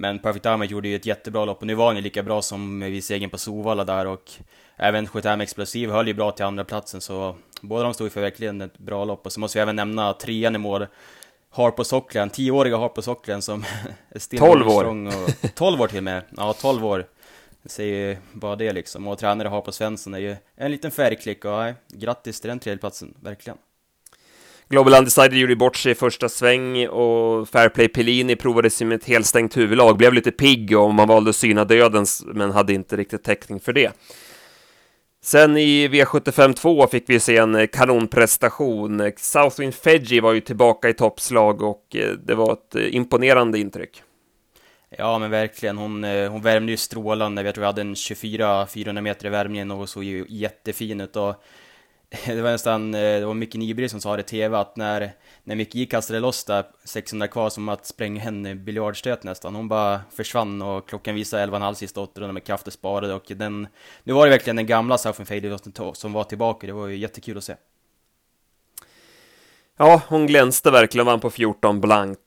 men 0.00 0.18
Perfect 0.18 0.42
Dynamite 0.42 0.72
gjorde 0.72 0.88
ju 0.88 0.96
ett 0.96 1.06
jättebra 1.06 1.44
lopp 1.44 1.60
och 1.60 1.66
nu 1.66 1.74
var 1.74 1.86
han 1.86 1.96
ju 1.96 2.02
lika 2.02 2.22
bra 2.22 2.42
som 2.42 2.80
vid 2.80 3.04
segern 3.04 3.30
på 3.30 3.38
Sovalla 3.38 3.84
där 3.84 4.06
och 4.06 4.32
även 4.76 5.06
Sjötam 5.06 5.40
Explosiv 5.40 5.90
höll 5.90 6.08
ju 6.08 6.14
bra 6.14 6.30
till 6.30 6.44
andra 6.44 6.64
platsen 6.64 7.00
så 7.00 7.36
båda 7.60 7.82
de 7.82 7.94
stod 7.94 8.12
för 8.12 8.20
verkligen 8.20 8.60
ett 8.60 8.78
bra 8.78 9.04
lopp 9.04 9.26
och 9.26 9.32
så 9.32 9.40
måste 9.40 9.58
vi 9.58 9.62
även 9.62 9.76
nämna 9.76 10.12
trean 10.12 10.54
i 10.54 10.58
mål 10.58 10.86
Harpo 11.50 11.84
Socklen, 11.84 12.30
10-åriga 12.30 12.76
Harpo 12.76 13.02
Socklen 13.02 13.42
som 13.42 13.64
är 14.08 14.18
still 14.18 14.38
12 14.38 14.68
år! 14.68 14.84
Och, 14.84 14.94
12 15.54 15.80
år 15.80 15.88
till 15.88 15.98
och 15.98 16.04
med, 16.04 16.22
ja 16.36 16.52
12 16.52 16.86
år. 16.86 17.06
Jag 17.62 17.70
säger 17.70 18.18
bara 18.32 18.56
det 18.56 18.72
liksom. 18.72 19.08
Och 19.08 19.18
tränare 19.18 19.48
Harpo 19.48 19.72
Svensson 19.72 20.14
är 20.14 20.18
ju 20.18 20.36
en 20.56 20.70
liten 20.70 20.90
färgklick 20.90 21.44
och 21.44 21.50
ja, 21.50 21.72
grattis 21.88 22.40
till 22.40 22.48
den 22.48 22.58
tredjeplatsen, 22.58 23.14
verkligen. 23.20 23.58
Global 24.70 24.94
Undecided 24.94 25.34
gjorde 25.34 25.56
bort 25.56 25.76
sig 25.76 25.92
i 25.92 25.94
första 25.94 26.28
sväng 26.28 26.88
och 26.88 27.48
Fairplay 27.48 27.88
Pellini 27.88 28.36
provade 28.36 28.70
sig 28.70 28.86
med 28.86 28.96
ett 28.96 29.08
helstängt 29.08 29.56
huvudlag, 29.56 29.96
blev 29.96 30.12
lite 30.12 30.30
pigg 30.30 30.78
och 30.78 30.94
man 30.94 31.08
valde 31.08 31.30
att 31.30 31.36
syna 31.36 31.64
dödens 31.64 32.24
men 32.26 32.50
hade 32.50 32.72
inte 32.72 32.96
riktigt 32.96 33.24
täckning 33.24 33.60
för 33.60 33.72
det. 33.72 33.92
Sen 35.22 35.56
i 35.56 35.88
V75 35.88 36.52
2 36.52 36.86
fick 36.86 37.04
vi 37.06 37.20
se 37.20 37.36
en 37.36 37.68
kanonprestation. 37.68 39.12
Southwind 39.16 39.74
Fedji 39.74 40.20
var 40.20 40.32
ju 40.32 40.40
tillbaka 40.40 40.88
i 40.88 40.94
toppslag 40.94 41.62
och 41.62 41.96
eh, 41.96 42.12
det 42.12 42.34
var 42.34 42.52
ett 42.52 42.74
eh, 42.74 42.94
imponerande 42.94 43.58
intryck. 43.58 44.02
Ja, 44.98 45.18
men 45.18 45.30
verkligen. 45.30 45.78
Hon, 45.78 46.04
eh, 46.04 46.30
hon 46.30 46.42
värmde 46.42 46.72
ju 46.72 46.76
strålande. 46.76 47.42
Jag 47.42 47.54
tror 47.54 47.62
vi 47.62 47.66
hade 47.66 47.80
en 47.80 47.94
24-400 47.94 49.00
meter 49.00 49.26
i 49.26 49.30
värmningen 49.30 49.70
och 49.70 49.88
såg 49.88 50.04
ju 50.04 50.24
jättefin 50.28 51.00
ut. 51.00 51.16
Och 51.16 51.34
det 52.26 52.42
var 52.42 52.50
nästan, 52.50 52.94
eh, 52.94 53.00
det 53.00 53.26
var 53.26 53.34
Micke 53.34 53.54
Nyberg 53.54 53.88
som 53.88 54.00
sa 54.00 54.16
det 54.16 54.20
i 54.20 54.24
TV 54.24 54.56
att 54.56 54.76
när, 54.76 55.12
när 55.44 55.56
Micke 55.56 55.90
kastade 55.90 56.20
loss 56.20 56.44
där 56.44 56.64
600 56.84 57.28
kvar 57.28 57.50
som 57.50 57.68
att 57.68 57.86
spränga 57.86 58.20
henne 58.20 58.54
biljardstöt 58.54 59.22
nästan. 59.22 59.54
Hon 59.54 59.68
bara 59.68 60.00
försvann 60.12 60.62
och 60.62 60.88
klockan 60.88 61.14
visade 61.14 61.46
11,5 61.46 61.74
sista 61.74 62.00
800 62.00 62.32
med 62.32 62.44
krafter 62.44 62.70
sparade 62.70 63.14
och 63.14 63.32
den, 63.36 63.68
nu 64.04 64.12
var 64.12 64.26
det 64.26 64.30
verkligen 64.30 64.56
den 64.56 64.66
gamla 64.66 64.98
Southern 64.98 65.26
Fade 65.26 65.94
som 65.94 66.12
var 66.12 66.24
tillbaka. 66.24 66.66
Det 66.66 66.72
var 66.72 66.86
ju 66.86 66.96
jättekul 66.96 67.38
att 67.38 67.44
se. 67.44 67.54
Ja, 69.76 70.02
hon 70.08 70.26
glänste 70.26 70.70
verkligen, 70.70 71.06
vann 71.06 71.20
på 71.20 71.30
14 71.30 71.80
blankt. 71.80 72.20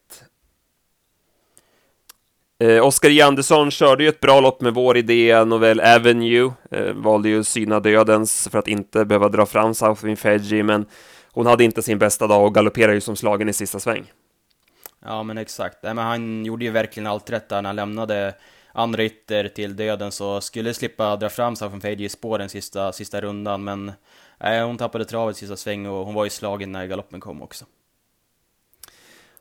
Eh, 2.63 2.85
Oskar 2.85 3.09
J. 3.09 3.21
Andersson 3.21 3.71
körde 3.71 4.03
ju 4.03 4.09
ett 4.09 4.19
bra 4.19 4.39
lopp 4.39 4.61
med 4.61 4.73
vår 4.73 4.97
idé, 4.97 5.45
Novell 5.45 5.79
Avenue, 5.79 6.51
eh, 6.71 6.93
valde 6.93 7.29
ju 7.29 7.43
syna 7.43 7.79
dödens 7.79 8.47
för 8.51 8.59
att 8.59 8.67
inte 8.67 9.05
behöva 9.05 9.29
dra 9.29 9.45
fram 9.45 9.73
Southwind 9.73 10.19
Fedgy, 10.19 10.63
men 10.63 10.85
hon 11.31 11.45
hade 11.45 11.63
inte 11.63 11.81
sin 11.81 11.99
bästa 11.99 12.27
dag 12.27 12.45
och 12.45 12.55
galopperade 12.55 12.93
ju 12.93 13.01
som 13.01 13.15
slagen 13.15 13.49
i 13.49 13.53
sista 13.53 13.79
sväng. 13.79 14.11
Ja, 15.05 15.23
men 15.23 15.37
exakt. 15.37 15.77
Nej, 15.83 15.93
men 15.93 16.05
han 16.05 16.45
gjorde 16.45 16.65
ju 16.65 16.71
verkligen 16.71 17.07
allt 17.07 17.29
rätt 17.29 17.49
där 17.49 17.61
när 17.61 17.69
han 17.69 17.75
lämnade 17.75 18.33
andra 18.73 19.03
ytter 19.03 19.47
till 19.47 19.75
döden, 19.75 20.11
så 20.11 20.41
skulle 20.41 20.73
slippa 20.73 21.15
dra 21.15 21.29
fram 21.29 21.55
Southwind 21.55 21.81
Fedgy 21.81 22.05
i 22.05 22.09
spåren 22.09 22.49
sista, 22.49 22.91
sista 22.91 23.21
rundan, 23.21 23.63
men 23.63 23.91
nej, 24.39 24.61
hon 24.61 24.77
tappade 24.77 25.05
travet 25.05 25.37
sista 25.37 25.55
sväng 25.55 25.85
och 25.85 26.05
hon 26.05 26.15
var 26.15 26.23
ju 26.23 26.29
slagen 26.29 26.71
när 26.71 26.85
galoppen 26.85 27.19
kom 27.19 27.41
också. 27.41 27.65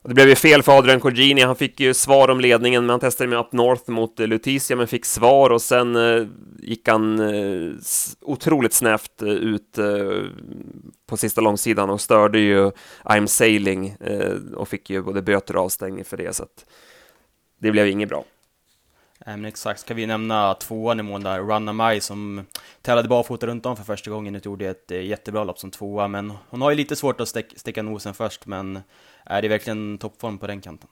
Och 0.03 0.09
det 0.09 0.15
blev 0.15 0.29
ju 0.29 0.35
fel 0.35 0.63
för 0.63 0.79
Adrian 0.79 1.01
Cogini, 1.01 1.41
han 1.41 1.57
fick 1.57 1.81
ju 1.81 1.95
svar 1.95 2.29
om 2.29 2.41
ledningen, 2.41 2.83
men 2.83 2.91
han 2.91 3.01
testade 3.01 3.31
med 3.31 3.39
Up 3.39 3.53
North 3.53 3.91
mot 3.91 4.21
eh, 4.21 4.27
Lutetia, 4.27 4.77
men 4.77 4.87
fick 4.87 5.05
svar 5.05 5.51
och 5.51 5.63
sen 5.63 5.97
eh, 5.97 6.27
gick 6.59 6.89
han 6.89 7.21
eh, 7.21 7.73
otroligt 8.21 8.73
snävt 8.73 9.23
eh, 9.23 9.29
ut 9.29 9.79
eh, 9.79 10.23
på 11.07 11.17
sista 11.17 11.41
långsidan 11.41 11.91
och 11.91 12.01
störde 12.01 12.39
ju 12.39 12.71
I'm 13.05 13.27
Sailing 13.27 13.97
eh, 14.01 14.35
och 14.55 14.69
fick 14.69 14.91
ju 14.91 15.03
både 15.03 15.23
böter 15.23 15.57
och 15.57 15.63
avstängning 15.63 16.05
för 16.05 16.17
det, 16.17 16.37
så 16.37 16.43
att 16.43 16.67
det 17.61 17.71
blev 17.71 17.89
inget 17.89 18.09
bra 18.09 18.25
men 19.27 19.45
exakt, 19.45 19.81
ska 19.81 19.95
vi 19.95 20.07
nämna 20.07 20.55
tvåan 20.55 21.01
i 21.01 21.03
mån 21.03 21.23
där, 21.23 21.41
Runna 21.41 21.73
Mai 21.73 22.01
som 22.01 22.47
tävlade 22.83 23.09
barfota 23.09 23.47
runt 23.47 23.67
om 23.67 23.77
för 23.77 23.85
första 23.85 24.11
gången 24.11 24.35
och 24.35 24.47
gjorde 24.47 24.69
ett 24.69 24.91
jättebra 24.91 25.45
lopp 25.45 25.59
som 25.59 25.71
tvåa, 25.71 26.09
men 26.09 26.33
hon 26.49 26.63
har 26.63 26.71
ju 26.71 26.77
lite 26.77 26.97
svårt 26.97 27.21
att 27.21 27.29
stäcka 27.29 27.83
nosen 27.83 28.15
först, 28.15 28.47
men 28.47 28.83
är 29.25 29.43
det 29.43 29.49
verkligen 29.49 29.99
toppform 29.99 30.39
på 30.39 30.47
den 30.47 30.61
kanten. 30.61 30.89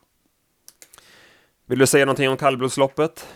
Vill 1.65 1.79
du 1.79 1.87
säga 1.87 2.05
någonting 2.05 2.29
om 2.29 2.37
kallblodsloppet? 2.37 3.27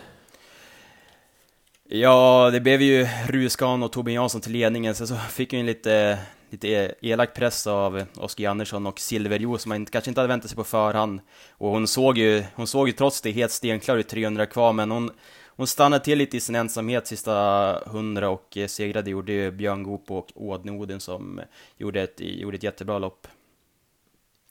Ja, 1.89 2.49
det 2.53 2.59
blev 2.59 2.81
ju 2.81 3.07
Ruskan 3.27 3.83
och 3.83 3.91
Torbjörn 3.91 4.15
Jansson 4.15 4.41
till 4.41 4.51
ledningen, 4.51 4.95
sen 4.95 5.07
så 5.07 5.15
fick 5.15 5.53
en 5.53 5.65
lite, 5.65 6.19
lite 6.49 6.67
e-, 6.67 6.93
elak 7.01 7.33
press 7.33 7.67
av 7.67 8.03
Oskar 8.17 8.49
Andersson 8.49 8.87
och 8.87 8.99
Silverjo 8.99 9.57
som 9.57 9.69
man 9.69 9.85
kanske 9.85 10.11
inte 10.11 10.21
hade 10.21 10.33
väntat 10.33 10.49
sig 10.49 10.55
på 10.55 10.63
förhand. 10.63 11.21
Och 11.51 11.69
hon 11.69 11.87
såg 11.87 12.17
ju, 12.17 12.43
hon 12.55 12.67
såg 12.67 12.87
ju 12.87 12.93
trots 12.93 13.21
det 13.21 13.31
helt 13.31 13.51
stenklar 13.51 13.97
ut 13.97 14.07
300 14.07 14.45
kvar, 14.45 14.73
men 14.73 14.91
hon, 14.91 15.11
hon 15.47 15.67
stannade 15.67 16.03
till 16.03 16.17
lite 16.17 16.37
i 16.37 16.39
sin 16.39 16.55
ensamhet 16.55 17.07
sista 17.07 17.81
100 17.85 18.29
och 18.29 18.57
segrade 18.67 19.09
gjorde 19.11 19.31
ju 19.33 19.51
Björn 19.51 19.83
Goop 19.83 20.11
och 20.11 20.27
Ådne 20.35 20.71
Oden 20.71 20.99
som 20.99 21.41
gjorde 21.77 22.01
ett, 22.01 22.15
gjorde 22.19 22.57
ett 22.57 22.63
jättebra 22.63 22.99
lopp. 22.99 23.27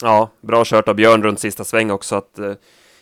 Ja, 0.03 0.31
bra 0.41 0.65
kört 0.65 0.89
av 0.89 0.95
Björn 0.95 1.23
runt 1.23 1.41
sista 1.41 1.65
sväng 1.65 1.91
också 1.91 2.17
att 2.17 2.39
eh, 2.39 2.55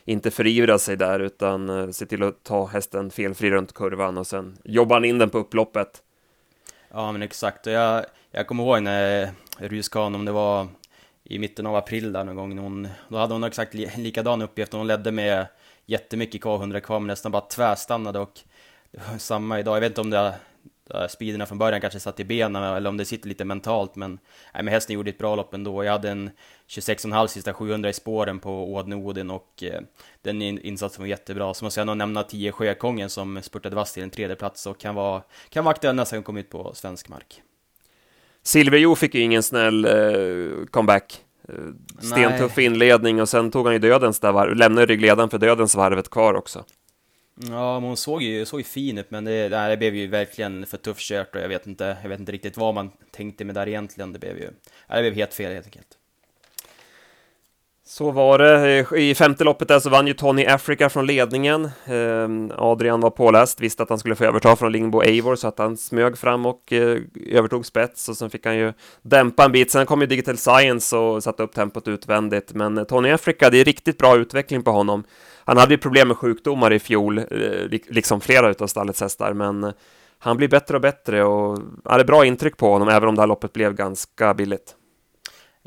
inte 0.04 0.30
förivra 0.30 0.78
sig 0.78 0.96
där 0.96 1.20
utan 1.20 1.68
eh, 1.68 1.90
se 1.90 2.06
till 2.06 2.22
att 2.22 2.42
ta 2.42 2.66
hästen 2.66 3.10
felfri 3.10 3.50
runt 3.50 3.74
kurvan 3.74 4.18
och 4.18 4.26
sen 4.26 4.58
jobbar 4.64 4.96
han 4.96 5.04
in 5.04 5.18
den 5.18 5.30
på 5.30 5.38
upploppet. 5.38 6.02
Ja 6.94 7.12
men 7.12 7.22
exakt, 7.22 7.66
jag, 7.66 8.04
jag 8.30 8.46
kommer 8.46 8.64
ihåg 8.64 8.82
när 8.82 9.30
Ryskan, 9.58 10.14
om 10.14 10.24
det 10.24 10.32
var 10.32 10.68
i 11.24 11.38
mitten 11.38 11.66
av 11.66 11.76
april 11.76 12.12
där 12.12 12.24
någon 12.24 12.36
gång, 12.36 12.58
hon, 12.58 12.88
då 13.08 13.16
hade 13.16 13.34
hon 13.34 13.44
exakt 13.44 13.74
li, 13.74 13.90
likadan 13.96 14.42
uppgift, 14.42 14.72
hon 14.72 14.86
ledde 14.86 15.12
med 15.12 15.46
jättemycket 15.86 16.42
kvar, 16.42 16.56
100 16.56 16.80
kvar, 16.80 17.00
men 17.00 17.06
nästan 17.06 17.32
bara 17.32 17.42
tvärstannade 17.42 18.18
och 18.18 18.40
det 18.90 19.00
var 19.10 19.18
samma 19.18 19.60
idag, 19.60 19.76
jag 19.76 19.80
vet 19.80 19.90
inte 19.90 20.00
om 20.00 20.10
det 20.10 20.34
speederna 21.08 21.46
från 21.46 21.58
början 21.58 21.80
kanske 21.80 22.00
satt 22.00 22.20
i 22.20 22.24
benen 22.24 22.62
eller 22.62 22.90
om 22.90 22.96
det 22.96 23.04
sitter 23.04 23.28
lite 23.28 23.44
mentalt 23.44 23.96
men, 23.96 24.18
nej, 24.54 24.62
men 24.62 24.68
hästen 24.68 24.94
gjorde 24.94 25.10
ett 25.10 25.18
bra 25.18 25.36
lopp 25.36 25.54
ändå. 25.54 25.84
Jag 25.84 25.92
hade 25.92 26.10
en 26.10 26.30
26,5 26.68 27.26
sista 27.26 27.54
700 27.54 27.88
i 27.90 27.92
spåren 27.92 28.38
på 28.38 28.74
Ådne 28.74 28.96
Odin 28.96 29.30
och 29.30 29.62
eh, 29.62 29.80
den 30.22 30.42
insatsen 30.42 31.02
var 31.02 31.08
jättebra. 31.08 31.54
Så 31.54 31.64
måste 31.64 31.80
jag 31.80 31.86
nog 31.86 31.96
nämna 31.96 32.22
10 32.22 32.52
Sjökongen 32.52 33.10
som 33.10 33.42
spurtade 33.42 33.76
vass 33.76 33.92
till 33.92 34.02
en 34.02 34.10
tredje 34.10 34.36
plats 34.36 34.66
och 34.66 34.78
kan 34.78 34.94
vara, 34.94 35.22
kan 35.48 35.64
vara 35.64 35.72
aktuell 35.72 35.94
nästa 35.94 36.16
gång 36.16 36.22
kom 36.22 36.36
ut 36.36 36.50
på 36.50 36.74
svensk 36.74 37.08
mark. 37.08 37.42
Silverjo 38.42 38.94
fick 38.94 39.14
ju 39.14 39.20
ingen 39.20 39.42
snäll 39.42 39.84
eh, 39.84 40.66
comeback. 40.70 41.20
Eh, 41.48 41.54
stentuff 42.00 42.58
inledning 42.58 43.20
och 43.20 43.28
sen 43.28 43.50
tog 43.50 43.66
han 43.66 43.72
ju 43.72 43.78
dödens 43.78 44.20
där 44.20 44.32
varv, 44.32 44.56
lämnade 44.56 44.86
ryggledaren 44.86 45.30
för 45.30 45.38
dödens 45.38 45.74
varvet 45.74 46.10
kvar 46.10 46.34
också. 46.34 46.64
Ja, 47.34 47.80
men 47.80 47.88
hon 47.88 47.96
såg 47.96 48.22
ju, 48.22 48.44
såg 48.44 48.60
ju 48.60 48.64
fin 48.64 48.98
ut, 48.98 49.10
men 49.10 49.24
det, 49.24 49.48
det 49.48 49.76
blev 49.76 49.94
ju 49.94 50.06
verkligen 50.06 50.66
för 50.66 50.76
tufft 50.76 51.00
kört 51.00 51.34
och 51.34 51.40
jag 51.40 51.48
vet 51.48 51.66
inte, 51.66 51.96
jag 52.02 52.08
vet 52.08 52.20
inte 52.20 52.32
riktigt 52.32 52.56
vad 52.56 52.74
man 52.74 52.90
tänkte 53.10 53.44
med 53.44 53.54
där 53.54 53.68
egentligen. 53.68 54.12
Det 54.12 54.18
blev 54.18 54.38
ju, 54.38 54.50
det 54.88 55.00
blev 55.00 55.14
helt 55.14 55.34
fel 55.34 55.52
helt 55.52 55.66
enkelt. 55.66 55.98
Så 57.84 58.10
var 58.10 58.38
det. 58.38 58.86
I 58.98 59.14
femte 59.14 59.44
loppet 59.44 59.68
där 59.68 59.80
så 59.80 59.90
vann 59.90 60.06
ju 60.06 60.14
Tony 60.14 60.46
Africa 60.46 60.88
från 60.88 61.06
ledningen. 61.06 61.70
Ehm, 61.84 62.52
Adrian 62.56 63.00
var 63.00 63.10
påläst, 63.10 63.60
visste 63.60 63.82
att 63.82 63.88
han 63.88 63.98
skulle 63.98 64.14
få 64.14 64.24
överta 64.24 64.56
från 64.56 64.72
Lingbo 64.72 65.02
Eivor 65.02 65.36
så 65.36 65.48
att 65.48 65.58
han 65.58 65.76
smög 65.76 66.18
fram 66.18 66.46
och 66.46 66.72
eh, 66.72 66.98
övertog 67.30 67.66
spets 67.66 68.08
och 68.08 68.16
sen 68.16 68.30
fick 68.30 68.46
han 68.46 68.56
ju 68.56 68.72
dämpa 69.02 69.44
en 69.44 69.52
bit. 69.52 69.70
Sen 69.70 69.86
kom 69.86 70.00
ju 70.00 70.06
Digital 70.06 70.36
Science 70.36 70.96
och 70.96 71.22
satte 71.22 71.42
upp 71.42 71.54
tempot 71.54 71.88
utvändigt. 71.88 72.54
Men 72.54 72.86
Tony 72.86 73.10
Africa, 73.10 73.50
det 73.50 73.60
är 73.60 73.64
riktigt 73.64 73.98
bra 73.98 74.16
utveckling 74.16 74.62
på 74.62 74.70
honom. 74.70 75.04
Han 75.44 75.56
hade 75.56 75.74
ju 75.74 75.78
problem 75.78 76.08
med 76.08 76.16
sjukdomar 76.16 76.72
i 76.72 76.78
fjol, 76.78 77.18
eh, 77.18 77.24
liksom 77.88 78.20
flera 78.20 78.50
utav 78.50 78.66
stallets 78.66 79.00
hästar, 79.00 79.32
men 79.32 79.72
han 80.18 80.36
blir 80.36 80.48
bättre 80.48 80.76
och 80.76 80.80
bättre 80.80 81.24
och 81.24 81.58
hade 81.84 82.04
bra 82.04 82.24
intryck 82.24 82.56
på 82.56 82.72
honom, 82.72 82.88
även 82.88 83.08
om 83.08 83.14
det 83.14 83.22
här 83.22 83.26
loppet 83.26 83.52
blev 83.52 83.74
ganska 83.74 84.34
billigt. 84.34 84.76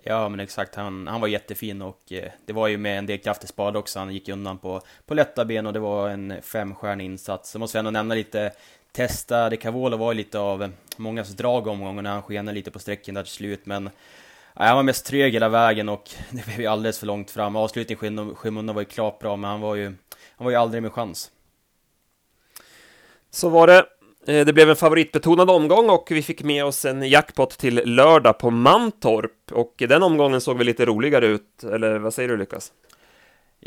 Ja, 0.03 0.29
men 0.29 0.39
exakt. 0.39 0.75
Han, 0.75 1.07
han 1.07 1.21
var 1.21 1.27
jättefin 1.27 1.81
och 1.81 2.11
eh, 2.11 2.31
det 2.45 2.53
var 2.53 2.67
ju 2.67 2.77
med 2.77 2.97
en 2.97 3.05
del 3.05 3.17
kraftig 3.17 3.49
spad 3.49 3.77
också. 3.77 3.99
Han 3.99 4.13
gick 4.13 4.29
undan 4.29 4.57
på, 4.57 4.81
på 5.05 5.13
lätta 5.13 5.45
ben 5.45 5.67
och 5.67 5.73
det 5.73 5.79
var 5.79 6.09
en 6.09 6.33
femstjärnig 6.41 7.05
insats. 7.05 7.51
Så 7.51 7.59
måste 7.59 7.77
jag 7.77 7.79
ändå 7.79 7.91
nämna 7.91 8.15
lite 8.15 8.51
Testa 8.91 9.49
de 9.49 9.57
Cavolo 9.57 9.97
var 9.97 10.11
ju 10.11 10.17
lite 10.17 10.39
av 10.39 10.71
mångas 10.97 11.29
drag 11.29 11.67
omgången 11.67 12.03
när 12.03 12.11
han 12.11 12.21
skenade 12.21 12.55
lite 12.55 12.71
på 12.71 12.79
sträckan 12.79 13.15
där 13.15 13.23
till 13.23 13.31
slut, 13.31 13.65
men 13.65 13.89
han 14.63 14.75
var 14.75 14.83
mest 14.83 15.05
trög 15.05 15.33
hela 15.33 15.49
vägen 15.49 15.89
och 15.89 16.09
det 16.31 16.45
blev 16.45 16.59
ju 16.59 16.67
alldeles 16.67 16.99
för 16.99 17.07
långt 17.07 17.31
fram. 17.31 17.55
Avslutningen 17.55 18.31
i 18.31 18.35
skymundan 18.35 18.75
var 18.75 18.81
ju 18.81 18.85
klart 18.85 19.19
bra, 19.19 19.35
men 19.35 19.49
han 19.49 19.61
var 19.61 19.75
ju, 19.75 19.85
han 20.37 20.45
var 20.45 20.51
ju 20.51 20.57
aldrig 20.57 20.83
med 20.83 20.93
chans. 20.93 21.31
Så 23.31 23.49
var 23.49 23.67
det. 23.67 23.85
Eh, 24.27 24.45
det 24.45 24.53
blev 24.53 24.69
en 24.69 24.75
favoritbetonad 24.75 25.49
omgång 25.49 25.89
och 25.89 26.07
vi 26.11 26.21
fick 26.21 26.43
med 26.43 26.65
oss 26.65 26.85
en 26.85 27.09
jackpot 27.09 27.57
till 27.57 27.81
lördag 27.85 28.37
på 28.37 28.49
Mantorp 28.49 29.51
och 29.51 29.73
den 29.77 30.03
omgången 30.03 30.41
såg 30.41 30.57
väl 30.57 30.65
lite 30.65 30.85
roligare 30.85 31.27
ut, 31.27 31.63
eller 31.63 31.97
vad 31.97 32.13
säger 32.13 32.29
du 32.29 32.37
Lukas? 32.37 32.71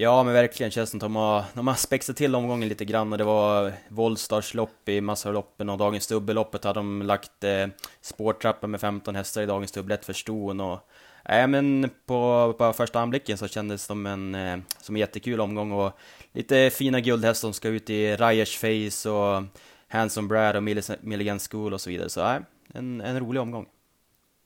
Ja, 0.00 0.22
men 0.22 0.34
verkligen 0.34 0.70
känns 0.70 0.90
som 0.90 0.98
att 0.98 1.00
de 1.00 1.16
har, 1.16 1.44
de 1.54 1.66
har 1.68 1.74
spexat 1.74 2.16
till 2.16 2.34
omgången 2.34 2.68
lite 2.68 2.84
grann 2.84 3.12
och 3.12 3.18
det 3.18 3.24
var 3.24 3.72
Volstars 3.88 4.54
lopp 4.54 4.88
i 4.88 5.00
loppen 5.24 5.68
och 5.68 5.78
dagens 5.78 6.06
dubbelloppet 6.06 6.64
hade 6.64 6.78
de 6.78 7.02
lagt 7.02 7.44
eh, 7.44 7.66
spårtrappen 8.00 8.70
med 8.70 8.80
15 8.80 9.14
hästar 9.14 9.42
i 9.42 9.46
dagens 9.46 9.72
dubbelett 9.72 10.04
för 10.04 10.12
ston 10.12 10.60
och 10.60 10.88
Nej, 11.28 11.40
äh, 11.40 11.48
men 11.48 11.90
på, 12.06 12.54
på 12.58 12.72
första 12.72 13.00
anblicken 13.00 13.38
så 13.38 13.48
kändes 13.48 13.82
det 13.82 13.86
som 13.86 14.06
en, 14.06 14.34
eh, 14.34 14.58
som 14.80 14.96
en 14.96 15.00
jättekul 15.00 15.40
omgång 15.40 15.72
och 15.72 15.92
lite 16.32 16.70
fina 16.70 17.00
guldhästar 17.00 17.46
som 17.46 17.52
ska 17.52 17.68
ut 17.68 17.90
i 17.90 18.16
Ryers 18.16 18.58
Face 18.58 19.10
och 19.10 19.42
Handsome 19.88 20.28
Brad 20.28 20.56
och 20.56 20.62
Milligan 21.00 21.38
School 21.38 21.74
och 21.74 21.80
så 21.80 21.90
vidare. 21.90 22.08
Så 22.08 22.24
nej, 22.24 22.40
en, 22.74 23.00
en 23.00 23.20
rolig 23.20 23.42
omgång. 23.42 23.66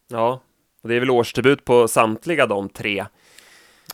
Ja, 0.08 0.40
och 0.82 0.88
det 0.88 0.94
är 0.94 1.00
väl 1.00 1.10
årsdebut 1.10 1.64
på 1.64 1.88
samtliga 1.88 2.46
de 2.46 2.68
tre. 2.68 3.06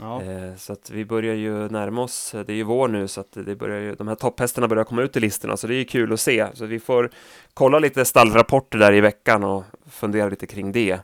Ja. 0.00 0.23
Eh, 0.23 0.57
så 0.57 0.73
att 0.73 0.90
vi 0.90 1.05
börjar 1.05 1.35
ju 1.35 1.69
närma 1.69 2.02
oss, 2.02 2.35
eh, 2.35 2.45
det 2.45 2.52
är 2.52 2.57
ju 2.57 2.62
vår 2.62 2.88
nu 2.88 3.09
så 3.09 3.21
att 3.21 3.33
det 3.33 3.57
börjar 3.57 3.81
ju, 3.81 3.95
de 3.95 4.09
här 4.09 4.14
topphästarna 4.14 4.69
börjar 4.69 4.85
komma 4.85 5.02
ut 5.02 5.17
i 5.17 5.21
listorna 5.21 5.57
så 5.57 5.67
det 5.67 5.75
är 5.75 5.78
ju 5.78 5.85
kul 5.85 6.12
att 6.12 6.21
se. 6.21 6.47
Så 6.55 6.67
vi 6.67 6.81
får 6.81 7.11
kolla 7.55 7.78
lite 7.78 8.05
stallrapporter 8.05 8.78
där 8.78 8.93
i 8.93 9.00
veckan 9.00 9.45
och 9.45 9.64
fundera 9.90 10.28
lite 10.28 10.47
kring 10.47 10.73
det. 10.73 11.00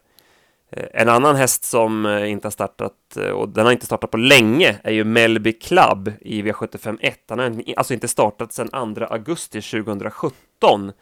Eh, 0.71 0.87
en 0.93 1.09
annan 1.09 1.37
häst 1.37 1.65
som 1.65 2.07
eh, 2.07 2.31
inte 2.31 2.47
har 2.47 2.51
startat, 2.51 3.17
och 3.35 3.49
den 3.49 3.65
har 3.65 3.73
inte 3.73 3.87
startat 3.87 4.11
på 4.11 4.17
länge, 4.17 4.77
är 4.83 4.93
ju 4.93 5.05
Melby 5.05 5.53
Club 5.53 6.13
i 6.21 6.43
V751. 6.43 7.15
Han 7.29 7.39
har 7.39 7.63
alltså 7.77 7.95
inte 7.95 8.09
startat 8.09 8.53
sedan 8.53 8.95
2 8.95 9.05
augusti 9.05 9.61
2017. 9.61 10.93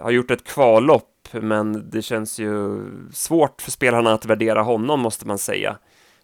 Har 0.00 0.10
gjort 0.10 0.30
ett 0.30 0.44
kvallopp, 0.44 1.28
men 1.32 1.90
det 1.90 2.02
känns 2.02 2.38
ju 2.38 2.82
svårt 3.12 3.62
för 3.62 3.70
spelarna 3.70 4.12
att 4.12 4.24
värdera 4.24 4.62
honom, 4.62 5.00
måste 5.00 5.26
man 5.26 5.38
säga. 5.38 5.76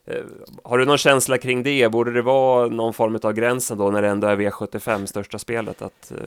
Eh, 0.07 0.25
har 0.65 0.79
du 0.79 0.85
någon 0.85 0.99
känsla 0.99 1.39
kring 1.39 1.63
det? 1.63 1.89
Borde 1.89 2.13
det 2.13 2.23
vara 2.23 2.69
någon 2.69 2.95
form 2.95 3.19
av 3.23 3.33
gränsen 3.33 3.79
då 3.79 3.91
när 3.91 4.03
det 4.03 4.09
ändå 4.09 4.27
är 4.27 4.37
V75 4.37 5.07
största 5.07 5.39
spelet? 5.39 5.83
Att, 5.83 6.11
eh, 6.11 6.19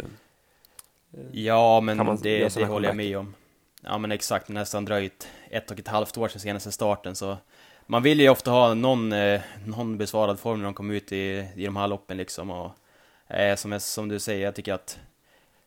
ja, 1.32 1.82
men 1.82 2.18
det, 2.22 2.56
det 2.56 2.66
håller 2.66 2.90
jag 2.90 2.96
med 2.96 3.18
om. 3.18 3.36
Ja, 3.82 3.98
men 3.98 4.12
exakt. 4.12 4.50
Nästan 4.50 4.86
dröjt 4.86 5.28
ett 5.50 5.72
och 5.72 5.80
ett 5.80 5.88
halvt 5.88 6.18
år 6.18 6.28
sedan 6.28 6.40
senaste 6.40 6.72
starten, 6.72 7.16
så 7.16 7.38
man 7.86 8.04
vill 8.04 8.20
ju 8.20 8.30
ofta 8.30 8.52
ha 8.52 8.74
någon, 8.74 9.14
eh, 9.14 9.42
någon 9.66 9.98
besvarad 9.98 10.40
form 10.40 10.60
när 10.60 10.66
de 10.66 10.74
kommer 10.74 10.94
ut 10.94 11.12
i, 11.12 11.48
i 11.56 11.66
de 11.66 11.76
här 11.76 11.88
loppen 11.88 12.18
liksom. 12.18 12.50
Och, 12.52 12.72
eh, 13.28 13.56
som, 13.56 13.80
som 13.80 14.08
du 14.08 14.20
säger, 14.20 14.46
jag 14.46 14.56
tycker 14.56 14.74
att 14.74 15.00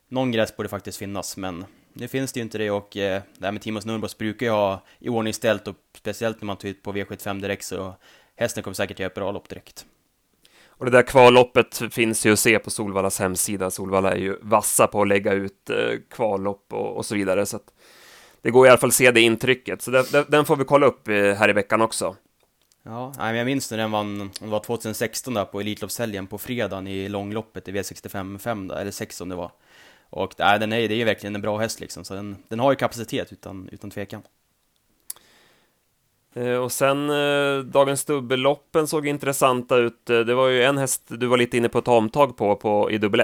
någon 0.08 0.32
gräns 0.32 0.56
borde 0.56 0.68
faktiskt 0.68 0.98
finnas, 0.98 1.36
men 1.36 1.64
nu 1.92 2.08
finns 2.08 2.32
det 2.32 2.40
ju 2.40 2.44
inte 2.44 2.58
det 2.58 2.70
och 2.70 2.96
eh, 2.96 3.22
det 3.38 3.44
här 3.44 3.52
med 3.52 3.62
Timos 3.62 3.86
Nurmos 3.86 4.18
brukar 4.18 4.46
ju 4.46 4.52
ha 4.52 4.82
i 4.98 5.08
ordning 5.08 5.34
ställt 5.34 5.68
och 5.68 5.76
speciellt 5.96 6.40
när 6.40 6.46
man 6.46 6.56
tar 6.56 6.68
ut 6.68 6.82
på 6.82 6.92
V75 6.92 7.40
direkt 7.40 7.64
så 7.64 7.94
hästen 8.36 8.62
kommer 8.62 8.74
säkert 8.74 8.98
göra 8.98 9.06
ett 9.06 9.14
bra 9.14 9.32
lopp 9.32 9.48
direkt. 9.48 9.86
Och 10.66 10.84
det 10.84 10.90
där 10.90 11.02
kvalloppet 11.02 11.82
finns 11.90 12.26
ju 12.26 12.32
att 12.32 12.38
se 12.38 12.58
på 12.58 12.70
Solvallas 12.70 13.18
hemsida. 13.18 13.70
Solvalla 13.70 14.12
är 14.12 14.18
ju 14.18 14.38
vassa 14.42 14.86
på 14.86 15.02
att 15.02 15.08
lägga 15.08 15.32
ut 15.32 15.70
eh, 15.70 15.76
kvallopp 16.10 16.72
och, 16.72 16.96
och, 16.96 17.06
så 17.06 17.14
vidare. 17.14 17.46
Så 17.46 17.56
att 17.56 17.72
det 18.42 18.50
går 18.50 18.66
i 18.66 18.70
alla 18.70 18.78
fall 18.78 18.88
att 18.88 18.94
se 18.94 19.10
det 19.10 19.20
intrycket. 19.20 19.82
Så 19.82 19.90
det, 19.90 20.24
den 20.28 20.44
får 20.44 20.56
vi 20.56 20.64
kolla 20.64 20.86
upp 20.86 21.08
eh, 21.08 21.14
här 21.14 21.48
i 21.48 21.52
veckan 21.52 21.80
också. 21.82 22.16
Ja, 22.82 23.12
men 23.16 23.36
jag 23.36 23.44
minns 23.44 23.70
när 23.70 23.78
den 23.78 23.90
vann, 23.90 24.30
det 24.40 24.46
var 24.46 24.60
2016 24.60 25.34
där 25.34 25.44
på 25.44 25.60
Elitloppshelgen 25.60 26.26
på 26.26 26.38
fredagen 26.38 26.86
i 26.86 27.08
långloppet 27.08 27.68
i 27.68 27.72
V65 27.72 28.38
5 28.38 28.70
eller 28.70 28.90
6 28.90 29.16
som 29.16 29.28
det 29.28 29.34
var. 29.34 29.50
Och 30.12 30.34
nej, 30.38 30.58
den 30.58 30.72
är, 30.72 30.88
det 30.88 30.94
är 30.94 30.96
ju 30.96 31.04
verkligen 31.04 31.34
en 31.34 31.42
bra 31.42 31.58
häst 31.58 31.80
liksom, 31.80 32.04
så 32.04 32.14
den, 32.14 32.36
den 32.48 32.60
har 32.60 32.72
ju 32.72 32.76
kapacitet 32.76 33.32
utan, 33.32 33.68
utan 33.72 33.90
tvekan. 33.90 34.22
Eh, 36.34 36.54
och 36.54 36.72
sen 36.72 37.10
eh, 37.10 37.58
dagens 37.58 38.04
dubbelloppen 38.04 38.86
såg 38.86 39.06
intressanta 39.06 39.76
ut. 39.76 40.10
Eh, 40.10 40.20
det 40.20 40.34
var 40.34 40.48
ju 40.48 40.62
en 40.62 40.78
häst 40.78 41.02
du 41.06 41.26
var 41.26 41.36
lite 41.36 41.56
inne 41.56 41.68
på 41.68 41.78
ett 41.78 41.88
omtag 41.88 42.36
på, 42.36 42.56
på 42.56 42.90
i 42.90 42.98
dubbel 42.98 43.22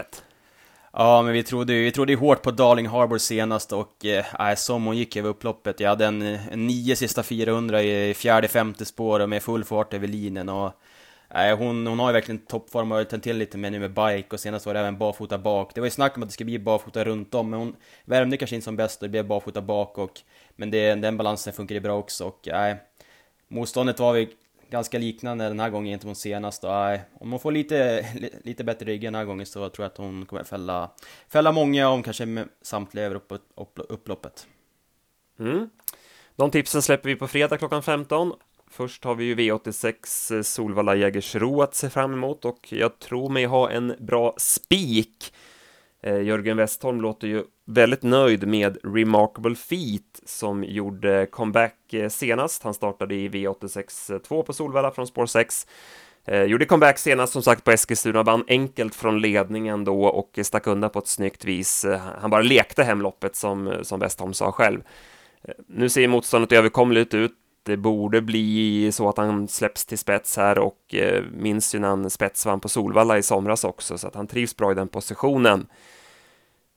Ja, 0.93 1.23
men 1.23 1.33
vi 1.33 1.43
trodde 1.43 1.73
ju 1.73 1.85
vi 1.85 1.93
trodde 1.93 2.15
hårt 2.15 2.43
på 2.43 2.51
Darling 2.51 2.87
Harbour 2.87 3.19
senast 3.19 3.73
och 3.73 4.05
eh, 4.05 4.55
som 4.55 4.85
hon 4.85 4.97
gick 4.97 5.17
över 5.17 5.29
upploppet. 5.29 5.81
Jag 5.81 5.89
hade 5.89 6.07
en, 6.07 6.23
en 6.23 6.67
nio 6.67 6.97
sista 6.97 7.23
400 7.23 7.83
i 7.83 8.15
fjärde, 8.15 8.49
femte 8.49 8.85
spår 8.85 9.27
med 9.27 9.43
full 9.43 9.65
fart 9.65 9.95
över 9.95 10.09
linjen 10.09 10.49
och 10.49 10.73
Nej, 11.35 11.55
hon, 11.55 11.87
hon 11.87 11.99
har 11.99 12.09
ju 12.09 12.13
verkligen 12.13 12.39
toppform 12.39 12.93
och 12.93 13.09
tänt 13.09 13.23
till 13.23 13.37
lite 13.37 13.59
med 13.59 13.73
nu 13.73 13.79
med 13.79 13.91
bike 13.91 14.29
och 14.31 14.41
senast 14.41 14.67
var 14.67 14.75
det 14.75 14.81
även 14.81 14.99
barfota 14.99 15.39
bak. 15.39 15.75
Det 15.75 15.81
var 15.81 15.87
ju 15.87 15.91
snack 15.91 16.17
om 16.17 16.23
att 16.23 16.29
det 16.29 16.33
skulle 16.33 16.45
bli 16.45 16.59
barfota 16.59 17.05
runt 17.05 17.35
om, 17.35 17.51
men 17.51 17.59
hon 17.59 17.77
värmde 18.05 18.37
kanske 18.37 18.57
inte 18.57 18.65
som 18.65 18.77
bäst 18.77 19.03
och 19.03 19.09
det 19.09 19.11
blev 19.11 19.27
barfota 19.27 19.63
bak 19.63 19.99
och 19.99 20.21
men 20.57 20.71
det, 20.71 20.95
den 20.95 21.17
balansen 21.17 21.53
funkar 21.53 21.75
ju 21.75 21.81
bra 21.81 21.99
också 21.99 22.25
och 22.25 22.41
nej, 22.53 22.77
motståndet 23.49 24.01
var 24.01 24.15
ju 24.15 24.29
ganska 24.71 24.99
liknande 24.99 25.49
den 25.49 25.61
här 25.61 25.71
gången 25.71 25.93
gentemot 25.93 26.19
senast. 26.19 26.65
Och, 26.65 26.71
nej 26.71 27.01
om 27.21 27.31
hon 27.31 27.41
får 27.41 27.53
lite, 27.53 28.07
lite 28.45 28.65
bättre 28.65 28.87
rygg 28.87 29.03
den 29.03 29.15
här 29.15 29.25
gången 29.25 29.47
så 29.47 29.69
tror 29.69 29.85
jag 29.85 29.91
att 29.91 29.99
hon 29.99 30.27
kommer 30.27 30.45
fälla, 30.45 30.91
fälla 31.29 31.53
många 31.53 31.89
om 31.89 32.03
kanske 32.03 32.45
samtliga 32.63 33.05
över 33.05 33.17
upp, 33.17 33.33
upp, 33.55 33.79
upploppet. 33.89 34.47
Mm. 35.39 35.71
De 36.37 36.51
tipsen 36.51 36.83
släpper 36.83 37.09
vi 37.09 37.17
på 37.17 37.29
fredag 37.29 37.59
klockan 37.59 37.83
15. 37.83 38.33
Först 38.71 39.05
har 39.05 39.15
vi 39.15 39.25
ju 39.25 39.35
V86 39.35 40.37
eh, 40.37 40.43
Solvalla 40.43 40.95
Jägersro 40.95 41.63
att 41.63 41.75
se 41.75 41.91
fram 41.91 42.13
emot 42.13 42.45
och 42.45 42.73
jag 42.73 42.99
tror 42.99 43.29
mig 43.29 43.45
ha 43.45 43.71
en 43.71 43.95
bra 43.99 44.35
spik. 44.37 45.33
Eh, 46.03 46.23
Jörgen 46.23 46.57
Westholm 46.57 47.01
låter 47.01 47.29
ju 47.29 47.45
väldigt 47.67 48.03
nöjd 48.03 48.49
med 48.49 48.79
Remarkable 48.85 49.55
Feet 49.55 50.21
som 50.25 50.65
gjorde 50.65 51.27
comeback 51.27 51.93
eh, 51.93 52.09
senast. 52.09 52.63
Han 52.63 52.75
startade 52.75 53.15
i 53.15 53.29
V86 53.29 54.19
2 54.19 54.43
på 54.43 54.53
Solvalla 54.53 54.91
från 54.91 55.07
spår 55.07 55.27
6. 55.27 55.67
Gjorde 56.47 56.65
comeback 56.65 56.99
senast 56.99 57.33
som 57.33 57.43
sagt 57.43 57.65
på 57.65 57.71
Eskilstuna, 57.71 58.23
vann 58.23 58.45
enkelt 58.49 58.95
från 58.95 59.21
ledningen 59.21 59.85
då 59.85 60.05
och 60.05 60.39
stack 60.43 60.67
undan 60.67 60.91
på 60.91 60.99
ett 60.99 61.07
snyggt 61.07 61.45
vis. 61.45 61.87
Han 62.21 62.31
bara 62.31 62.43
lekte 62.43 62.83
hemloppet 62.83 63.37
som, 63.37 63.75
som 63.83 64.01
Westholm 64.01 64.35
sa 64.35 64.53
själv. 64.53 64.83
Nu 65.67 65.89
ser 65.89 66.09
motståndet 66.09 66.53
överkomligt 66.53 67.15
ut. 67.15 67.33
Det 67.69 67.77
borde 67.77 68.21
bli 68.21 68.93
så 68.93 69.09
att 69.09 69.17
han 69.17 69.49
släpps 69.49 69.85
till 69.87 69.99
spets 69.99 70.37
här 70.37 70.59
och 70.59 70.95
eh, 70.95 71.25
minns 71.33 71.75
ju 71.75 71.79
när 71.79 71.89
han 71.89 72.11
spetsvann 72.11 72.61
på 72.61 72.69
Solvalla 72.69 73.19
i 73.19 73.23
somras 73.23 73.65
också, 73.65 73.99
så 73.99 74.07
att 74.09 74.15
han 74.15 74.27
trivs 74.27 74.57
bra 74.57 74.73
i 74.73 74.75
den 74.75 74.89
positionen. 74.89 75.67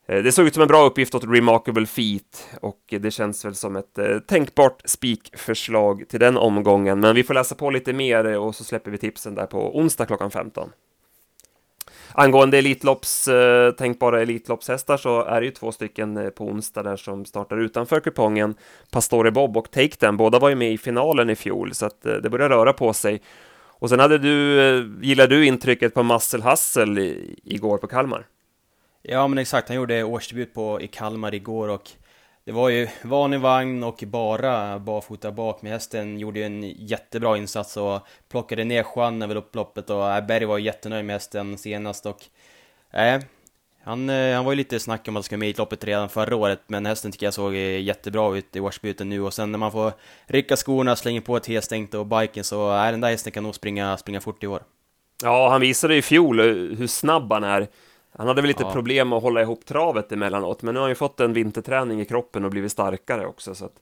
Eh, 0.07 0.23
det 0.23 0.31
såg 0.31 0.47
ut 0.47 0.53
som 0.53 0.61
en 0.61 0.67
bra 0.67 0.85
uppgift 0.85 1.15
åt 1.15 1.23
Remarkable 1.23 1.85
Feet 1.85 2.49
och 2.61 2.79
det 2.99 3.11
känns 3.11 3.45
väl 3.45 3.55
som 3.55 3.75
ett 3.75 3.97
eh, 3.97 4.19
tänkbart 4.19 4.81
spikförslag 4.85 6.03
till 6.09 6.19
den 6.19 6.37
omgången. 6.37 6.99
Men 6.99 7.15
vi 7.15 7.23
får 7.23 7.33
läsa 7.33 7.55
på 7.55 7.69
lite 7.69 7.93
mer 7.93 8.37
och 8.37 8.55
så 8.55 8.63
släpper 8.63 8.91
vi 8.91 8.97
tipsen 8.97 9.35
där 9.35 9.45
på 9.45 9.77
onsdag 9.77 10.05
klockan 10.05 10.31
15. 10.31 10.69
Angående 12.13 12.57
Elitlopps, 12.57 13.27
eh, 13.27 13.71
tänkbara 13.71 14.21
Elitloppshästar 14.21 14.97
så 14.97 15.23
är 15.23 15.41
det 15.41 15.45
ju 15.45 15.51
två 15.51 15.71
stycken 15.71 16.17
eh, 16.17 16.29
på 16.29 16.45
onsdag 16.45 16.83
där 16.83 16.95
som 16.95 17.25
startar 17.25 17.57
utanför 17.57 17.99
kupongen. 17.99 18.55
Pastore 18.91 19.31
Bob 19.31 19.57
och 19.57 19.71
Take 19.71 19.95
Them, 19.95 20.17
båda 20.17 20.39
var 20.39 20.49
ju 20.49 20.55
med 20.55 20.71
i 20.71 20.77
finalen 20.77 21.29
i 21.29 21.35
fjol 21.35 21.73
så 21.73 21.85
att 21.85 22.05
eh, 22.05 22.13
det 22.13 22.29
börjar 22.29 22.49
röra 22.49 22.73
på 22.73 22.93
sig. 22.93 23.21
Och 23.81 23.89
sen 23.89 23.99
hade 23.99 24.17
du, 24.17 24.61
eh, 24.61 24.85
gillade 25.01 25.35
du 25.35 25.45
intrycket 25.45 25.93
på 25.93 26.03
Muscle 26.03 26.43
Hustle 26.43 27.01
i, 27.01 27.39
igår 27.43 27.77
på 27.77 27.87
Kalmar? 27.87 28.25
Ja 29.01 29.27
men 29.27 29.37
exakt, 29.37 29.67
han 29.67 29.77
gjorde 29.77 30.03
årsdebut 30.03 30.53
på, 30.53 30.81
i 30.81 30.87
Kalmar 30.87 31.33
igår 31.33 31.67
och 31.67 31.91
det 32.43 32.51
var 32.51 32.69
ju 32.69 32.87
vanlig 33.03 33.39
vagn 33.39 33.83
och 33.83 34.03
bara 34.07 34.79
barfota 34.79 35.31
bak, 35.31 35.61
men 35.61 35.71
hästen 35.71 36.19
gjorde 36.19 36.39
ju 36.39 36.45
en 36.45 36.63
jättebra 36.63 37.37
insats 37.37 37.77
och 37.77 37.99
plockade 38.29 38.63
ner 38.63 38.85
Juan 38.95 39.21
över 39.21 39.35
upploppet 39.35 39.89
och 39.89 40.11
äh, 40.11 40.25
Berg 40.25 40.45
var 40.45 40.57
jättenöjd 40.57 41.05
med 41.05 41.15
hästen 41.15 41.57
senast 41.57 42.05
och 42.05 42.23
äh, 42.91 43.21
han, 43.83 44.09
eh, 44.09 44.35
han 44.35 44.45
var 44.45 44.51
ju 44.51 44.55
lite 44.55 44.79
snack 44.79 45.07
om 45.07 45.15
att 45.15 45.17
han 45.17 45.23
skulle 45.23 45.37
med 45.37 45.49
i 45.49 45.53
loppet 45.53 45.83
redan 45.83 46.09
förra 46.09 46.35
året, 46.35 46.61
men 46.67 46.85
hästen 46.85 47.11
tycker 47.11 47.25
jag 47.25 47.33
såg 47.33 47.53
eh, 47.53 47.81
jättebra 47.81 48.37
ut 48.37 48.55
i 48.55 48.59
årsbyten 48.59 49.09
nu 49.09 49.21
och 49.21 49.33
sen 49.33 49.51
när 49.51 49.59
man 49.59 49.71
får 49.71 49.93
rycka 50.25 50.55
skorna, 50.55 50.95
slänga 50.95 51.21
på 51.21 51.37
ett 51.37 51.47
helstängt 51.47 51.93
och 51.93 52.05
biken 52.05 52.43
så 52.43 52.71
är 52.71 52.85
äh, 52.85 52.91
den 52.91 53.01
där 53.01 53.09
hästen 53.09 53.31
kan 53.31 53.43
nog 53.43 53.55
springa, 53.55 53.97
springa 53.97 54.21
fort 54.21 54.43
i 54.43 54.47
år. 54.47 54.63
Ja, 55.23 55.49
han 55.49 55.61
visade 55.61 55.95
i 55.95 56.01
fjol 56.01 56.39
hur 56.77 56.87
snabb 56.87 57.33
han 57.33 57.43
är. 57.43 57.67
Han 58.21 58.27
hade 58.27 58.41
väl 58.41 58.47
lite 58.47 58.63
ja. 58.63 58.73
problem 58.73 59.13
att 59.13 59.23
hålla 59.23 59.41
ihop 59.41 59.65
travet 59.65 60.11
emellanåt, 60.11 60.61
men 60.61 60.73
nu 60.73 60.79
har 60.79 60.83
han 60.83 60.91
ju 60.91 60.95
fått 60.95 61.19
en 61.19 61.33
vinterträning 61.33 62.01
i 62.01 62.05
kroppen 62.05 62.45
och 62.45 62.51
blivit 62.51 62.71
starkare 62.71 63.25
också. 63.25 63.55
Så 63.55 63.65
att 63.65 63.81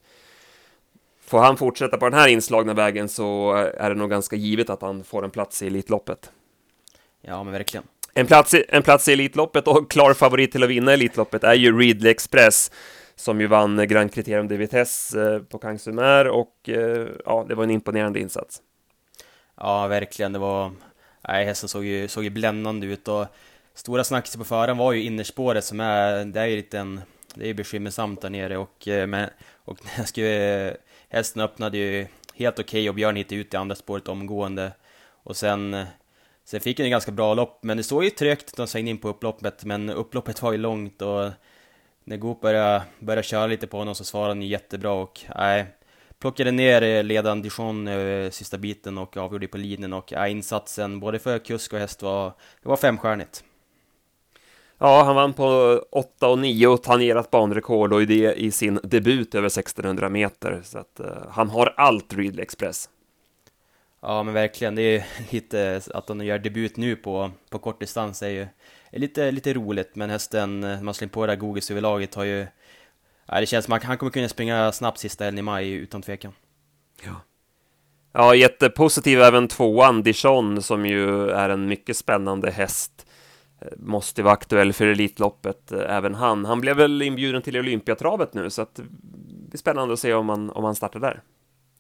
får 1.25 1.39
han 1.39 1.58
fortsätta 1.58 1.98
på 1.98 2.10
den 2.10 2.19
här 2.19 2.27
inslagna 2.27 2.74
vägen 2.74 3.09
så 3.09 3.53
är 3.77 3.90
det 3.90 3.96
nog 3.96 4.09
ganska 4.09 4.35
givet 4.35 4.70
att 4.70 4.81
han 4.81 5.03
får 5.03 5.24
en 5.24 5.31
plats 5.31 5.61
i 5.61 5.68
Elitloppet. 5.68 6.31
Ja, 7.22 7.44
men 7.44 7.53
verkligen. 7.53 7.83
En 8.13 8.27
plats, 8.27 8.53
i, 8.53 8.66
en 8.70 8.83
plats 8.83 9.07
i 9.07 9.13
Elitloppet 9.13 9.68
och 9.68 9.92
klar 9.92 10.13
favorit 10.13 10.51
till 10.51 10.63
att 10.63 10.70
vinna 10.70 10.94
Elitloppet 10.94 11.44
är 11.44 11.53
ju 11.53 11.79
Ridley 11.79 12.11
Express 12.11 12.72
som 13.16 13.42
ju 13.42 13.48
vann 13.48 13.87
Grand 13.87 14.13
Criterium 14.13 14.48
de 14.48 14.57
Vitesse 14.57 15.33
eh, 15.33 15.40
på 15.40 15.57
Kangsumer 15.57 16.27
och 16.27 16.70
eh, 16.70 17.07
ja, 17.25 17.46
det 17.50 17.55
var 17.55 17.63
en 17.63 17.72
imponerande 17.72 18.20
insats. 18.20 18.61
Ja, 19.57 19.87
verkligen. 19.87 20.33
Det 20.33 20.40
var... 20.40 20.72
Nej, 21.27 21.46
hästen 21.46 21.70
såg 21.70 21.85
ju, 21.85 22.07
såg 22.07 22.24
ju 22.24 22.29
bländande 22.29 22.87
ut 22.87 23.07
och 23.07 23.27
stora 23.79 24.03
snacket 24.03 24.37
på 24.37 24.44
föran 24.44 24.77
var 24.77 24.92
ju 24.92 25.03
innerspåret 25.03 25.65
som 25.65 25.79
är, 25.79 26.25
det 26.25 26.39
är 26.39 26.46
ju 26.46 26.55
lite 26.55 26.79
en, 26.79 27.01
det 27.35 27.50
är 27.50 27.53
bekymmersamt 27.53 28.22
där 28.22 28.29
nere 28.29 28.57
och, 28.57 28.87
eh, 28.87 29.07
men, 29.07 29.29
och 29.53 29.79
jag 29.98 30.07
skulle, 30.07 30.68
eh, 30.68 30.74
hästen 31.09 31.42
öppnade 31.42 31.77
ju 31.77 32.07
helt 32.33 32.59
okej 32.59 32.79
okay 32.79 32.89
och 32.89 32.96
Björn 32.96 33.15
hittade 33.15 33.35
ut 33.35 33.53
i 33.53 33.57
andra 33.57 33.75
spåret 33.75 34.07
omgående 34.07 34.72
och 35.24 35.37
sen 35.37 35.74
eh, 35.74 35.85
Sen 36.44 36.59
fick 36.59 36.79
han 36.79 36.85
ju 36.85 36.89
ganska 36.89 37.11
bra 37.11 37.33
lopp, 37.33 37.63
men 37.63 37.77
det 37.77 37.83
såg 37.83 38.03
ju 38.03 38.09
trögt 38.09 38.57
de 38.57 38.68
svängde 38.68 38.92
in 38.92 38.98
på 38.98 39.09
upploppet, 39.09 39.65
men 39.65 39.89
upploppet 39.89 40.42
var 40.42 40.51
ju 40.51 40.57
långt 40.57 41.01
och 41.01 41.31
när 42.03 42.18
Goop 42.18 42.42
började, 42.42 42.83
började 43.00 43.24
köra 43.24 43.48
lite 43.48 43.68
på 43.68 43.77
honom 43.77 43.96
så 43.96 44.03
svarade 44.03 44.29
han 44.29 44.42
ju 44.42 44.48
jättebra 44.48 44.92
och 44.92 45.20
nej, 45.35 45.65
plockade 46.20 46.51
ner 46.51 47.03
ledaren 47.03 47.42
Dijon 47.42 47.87
eh, 47.87 48.29
sista 48.29 48.57
biten 48.57 48.98
och 48.98 49.18
avgjorde 49.18 49.48
på 49.48 49.57
linjen 49.57 49.94
och 49.94 50.11
ja, 50.11 50.27
insatsen 50.27 51.00
både 51.00 51.20
för 51.20 51.39
kusk 51.39 51.74
och 51.74 51.79
häst 51.79 52.01
var, 52.01 52.33
det 52.61 52.70
var 52.70 52.77
femstjärnigt. 52.77 53.44
Ja, 54.81 55.03
han 55.03 55.15
vann 55.15 55.33
på 55.33 55.81
8 55.92 56.27
och 56.27 56.39
9 56.39 56.68
och 56.68 56.83
tangerat 56.83 57.31
banrekord 57.31 57.94
och 57.94 58.07
det 58.07 58.33
i 58.33 58.51
sin 58.51 58.79
debut 58.83 59.35
över 59.35 59.48
1600 59.48 60.09
meter. 60.09 60.61
Så 60.63 60.77
att 60.77 61.00
uh, 61.00 61.07
han 61.29 61.50
har 61.50 61.74
allt 61.77 62.13
Ridley 62.13 62.44
Express. 62.44 62.89
Ja, 64.01 64.24
men 64.24 64.33
verkligen. 64.33 64.75
Det 64.75 64.81
är 64.81 65.05
lite 65.29 65.81
att 65.94 66.09
han 66.09 66.22
gör 66.22 66.39
debut 66.39 66.77
nu 66.77 66.96
på, 66.96 67.31
på 67.50 67.59
kort 67.59 67.79
distans 67.79 68.24
är 68.24 68.29
ju 68.29 68.48
är 68.92 69.00
lite, 69.00 69.31
lite 69.31 69.53
roligt. 69.53 69.96
Men 69.96 70.09
hästen, 70.09 70.59
man 70.85 70.94
slänger 70.94 71.13
på 71.13 71.25
det 71.25 71.31
där 71.31 71.39
Googles 71.39 71.72
överlaget 71.72 72.15
har 72.15 72.24
ju... 72.24 72.48
Ja, 73.25 73.39
det 73.39 73.46
känns 73.46 73.65
som 73.65 73.74
att 73.74 73.83
han 73.83 73.98
kommer 73.98 74.11
kunna 74.11 74.29
springa 74.29 74.72
snabbt 74.72 75.00
sista 75.00 75.24
helgen 75.24 75.39
i 75.39 75.42
maj 75.42 75.72
utan 75.72 76.01
tvekan. 76.01 76.33
Ja. 77.05 77.15
Ja, 78.11 78.35
jättepositiv 78.35 79.22
även 79.22 79.48
tvåan, 79.48 80.03
Dijon, 80.03 80.61
som 80.61 80.85
ju 80.85 81.29
är 81.29 81.50
en 81.50 81.65
mycket 81.65 81.98
spännande 81.98 82.51
häst 82.51 83.05
Eh, 83.61 83.67
måste 83.77 84.24
vara 84.24 84.33
aktuell 84.33 84.74
för 84.74 84.87
Elitloppet, 84.87 85.72
eh, 85.72 85.95
även 85.95 86.15
han. 86.15 86.45
Han 86.45 86.61
blev 86.61 86.77
väl 86.77 87.01
inbjuden 87.01 87.41
till 87.41 87.57
Olympiatravet 87.57 88.33
nu, 88.33 88.50
så 88.50 88.61
att 88.61 88.79
eh, 88.79 88.85
det 88.85 89.50
blir 89.50 89.59
spännande 89.59 89.93
att 89.93 90.00
se 90.00 90.13
om 90.13 90.29
han, 90.29 90.50
om 90.50 90.63
han 90.63 90.75
startar 90.75 91.00
där. 91.00 91.22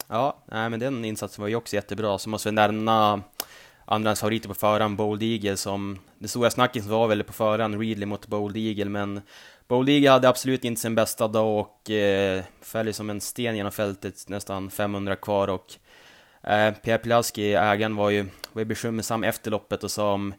Ja, 0.07 0.43
nej, 0.51 0.69
men 0.69 0.79
den 0.79 1.05
insatsen 1.05 1.41
var 1.41 1.49
ju 1.49 1.55
också 1.55 1.75
jättebra, 1.75 2.17
så 2.17 2.29
måste 2.29 2.49
vi 2.49 2.55
nämna 2.55 3.21
andrans 3.85 4.19
favoriter 4.19 4.49
på 4.49 4.55
förhand, 4.55 4.97
Bold 4.97 5.23
Eagle, 5.23 5.57
som 5.57 5.99
det 6.19 6.27
stora 6.27 6.49
snacket 6.49 6.85
var 6.85 7.07
väl 7.07 7.23
på 7.23 7.33
förhand, 7.33 7.81
Readley 7.81 8.05
mot 8.05 8.27
Bold 8.27 8.57
Eagle, 8.57 8.85
men 8.85 9.21
Bold 9.67 9.89
Eagle 9.89 10.09
hade 10.09 10.29
absolut 10.29 10.65
inte 10.65 10.81
sin 10.81 10.95
bästa 10.95 11.27
dag 11.27 11.59
och 11.59 11.89
eh, 11.89 12.43
föll 12.61 12.93
som 12.93 13.09
en 13.09 13.21
sten 13.21 13.55
genom 13.55 13.71
fältet, 13.71 14.29
nästan 14.29 14.69
500 14.69 15.15
kvar 15.15 15.47
och 15.47 15.73
eh, 16.43 16.73
Pierre 16.73 16.97
Pilaski, 16.97 17.53
ägaren, 17.53 17.95
var 17.95 18.09
ju, 18.09 18.25
var 18.53 18.59
ju 18.61 18.65
bekymmersam 18.65 19.23
efter 19.23 19.51
loppet 19.51 19.83
och 19.83 19.91
sa 19.91 20.13
om 20.13 20.33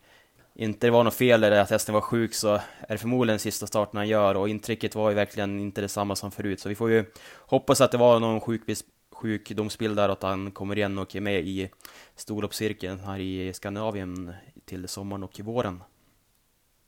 inte 0.60 0.86
det 0.86 0.90
var 0.90 1.04
något 1.04 1.14
fel 1.14 1.44
eller 1.44 1.60
att 1.60 1.70
hästen 1.70 1.94
var 1.94 2.00
sjuk 2.00 2.34
så 2.34 2.54
är 2.54 2.88
det 2.88 2.98
förmodligen 2.98 3.38
sista 3.38 3.66
starten 3.66 3.96
han 3.96 4.08
gör 4.08 4.34
och 4.34 4.48
intrycket 4.48 4.94
var 4.94 5.10
ju 5.10 5.16
verkligen 5.16 5.60
inte 5.60 5.80
detsamma 5.80 6.16
som 6.16 6.30
förut 6.30 6.60
så 6.60 6.68
vi 6.68 6.74
får 6.74 6.90
ju 6.90 7.04
hoppas 7.38 7.80
att 7.80 7.90
det 7.90 7.98
var 7.98 8.20
någon 8.20 8.40
sjukbis 8.40 8.84
sjukdomsbild 9.12 9.96
där 9.96 10.08
och 10.08 10.12
att 10.12 10.22
han 10.22 10.50
kommer 10.50 10.78
igen 10.78 10.98
och 10.98 11.16
är 11.16 11.20
med 11.20 11.40
i 11.40 11.70
storloppscirkeln 12.16 13.00
här 13.00 13.18
i 13.18 13.52
Skandinavien 13.52 14.34
till 14.64 14.88
sommaren 14.88 15.22
och 15.22 15.38
i 15.38 15.42
våren. 15.42 15.82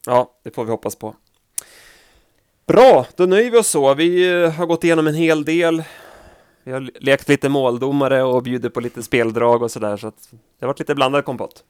Ja, 0.07 0.39
det 0.43 0.51
får 0.51 0.65
vi 0.65 0.71
hoppas 0.71 0.97
på. 0.97 1.15
Bra, 2.67 3.07
då 3.17 3.27
nöjer 3.27 3.51
vi 3.51 3.59
oss 3.59 3.69
så. 3.69 3.95
Vi 3.95 4.43
eh, 4.43 4.51
har 4.51 4.67
gått 4.67 4.85
igenom 4.85 5.07
en 5.07 5.15
hel 5.15 5.45
del. 5.45 5.83
Vi 6.65 6.73
har 6.73 6.91
lekt 7.01 7.29
lite 7.29 7.49
måldomare 7.49 8.23
och 8.23 8.43
bjuder 8.43 8.69
på 8.69 8.81
lite 8.81 9.03
speldrag 9.03 9.63
och 9.63 9.71
sådär, 9.71 9.97
så 9.97 10.07
att 10.07 10.29
det 10.31 10.65
har 10.65 10.67
varit 10.67 10.79
lite 10.79 10.95
blandad 10.95 11.25
kompott. 11.25 11.65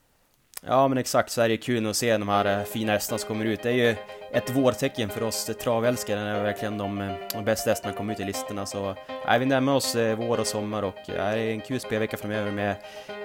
Ja 0.67 0.89
men 0.89 0.99
exakt, 0.99 1.31
så 1.31 1.43
är 1.43 1.49
det 1.49 1.57
kul 1.57 1.87
att 1.87 1.97
se 1.97 2.17
de 2.17 2.29
här 2.29 2.59
eh, 2.59 2.65
fina 2.65 2.93
hästarna 2.93 3.19
som 3.19 3.29
kommer 3.29 3.45
ut. 3.45 3.63
Det 3.63 3.69
är 3.69 3.75
ju 3.75 3.97
ett 4.33 4.51
vårtecken 4.51 5.09
för 5.09 5.23
oss 5.23 5.51
travälskare 5.63 6.21
när 6.21 6.43
verkligen 6.43 6.79
de, 6.79 7.01
eh, 7.01 7.13
de 7.35 7.45
bästa 7.45 7.71
hästarna 7.71 7.95
kommer 7.95 8.13
ut 8.13 8.21
i 8.21 8.25
listorna. 8.25 8.67
Så 8.67 8.95
är 9.27 9.39
vi 9.39 9.47
närmar 9.47 9.75
oss 9.75 9.95
eh, 9.95 10.17
vår 10.17 10.41
och 10.41 10.47
sommar 10.47 10.83
och 10.83 10.95
det 11.07 11.17
är 11.17 11.37
en 11.37 11.61
kul 11.61 11.81
spelvecka 11.81 12.17
framöver 12.17 12.51
med 12.51 12.77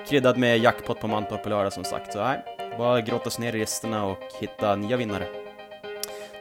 kryddad 0.08 0.38
med 0.38 0.58
jackpot 0.58 1.00
på 1.00 1.08
Mantorp 1.08 1.44
på 1.44 1.50
lördag 1.50 1.74
som 1.74 1.84
sagt. 1.84 2.14
Så 2.14 2.24
nej, 2.24 2.40
bara 2.78 3.02
grotta 3.02 3.28
oss 3.28 3.40
ner 3.40 3.56
i 3.56 3.60
listorna 3.60 4.06
och 4.06 4.20
hitta 4.40 4.76
nya 4.76 4.98
vinnare. 4.98 5.28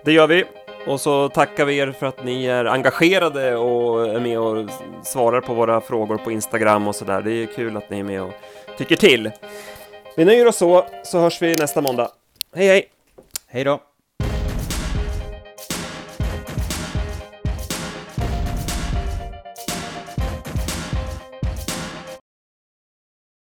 Det 0.05 0.13
gör 0.13 0.27
vi. 0.27 0.45
Och 0.87 1.01
så 1.01 1.29
tackar 1.29 1.65
vi 1.65 1.79
er 1.79 1.93
för 1.93 2.07
att 2.07 2.25
ni 2.25 2.47
är 2.47 2.65
engagerade 2.65 3.57
och 3.57 4.09
är 4.09 4.21
med 4.21 4.39
och 4.39 4.71
svarar 5.03 5.41
på 5.41 5.55
våra 5.55 5.81
frågor 5.81 6.17
på 6.17 6.31
Instagram 6.31 6.89
och 6.89 6.95
sådär. 6.95 7.23
Det 7.23 7.33
är 7.33 7.47
kul 7.47 7.77
att 7.77 7.91
ni 7.91 7.99
är 7.99 8.05
med 8.05 8.23
och 8.23 8.33
tycker 8.79 8.97
till. 8.97 9.31
Vi 10.17 10.25
nöjer 10.25 10.47
oss 10.47 10.57
så, 10.57 10.87
så 11.03 11.19
hörs 11.19 11.43
vi 11.43 11.57
nästa 11.57 11.81
måndag. 11.81 12.11
Hej 12.55 12.67
hej! 12.67 12.89
Hej 13.47 13.65
då! 13.65 13.81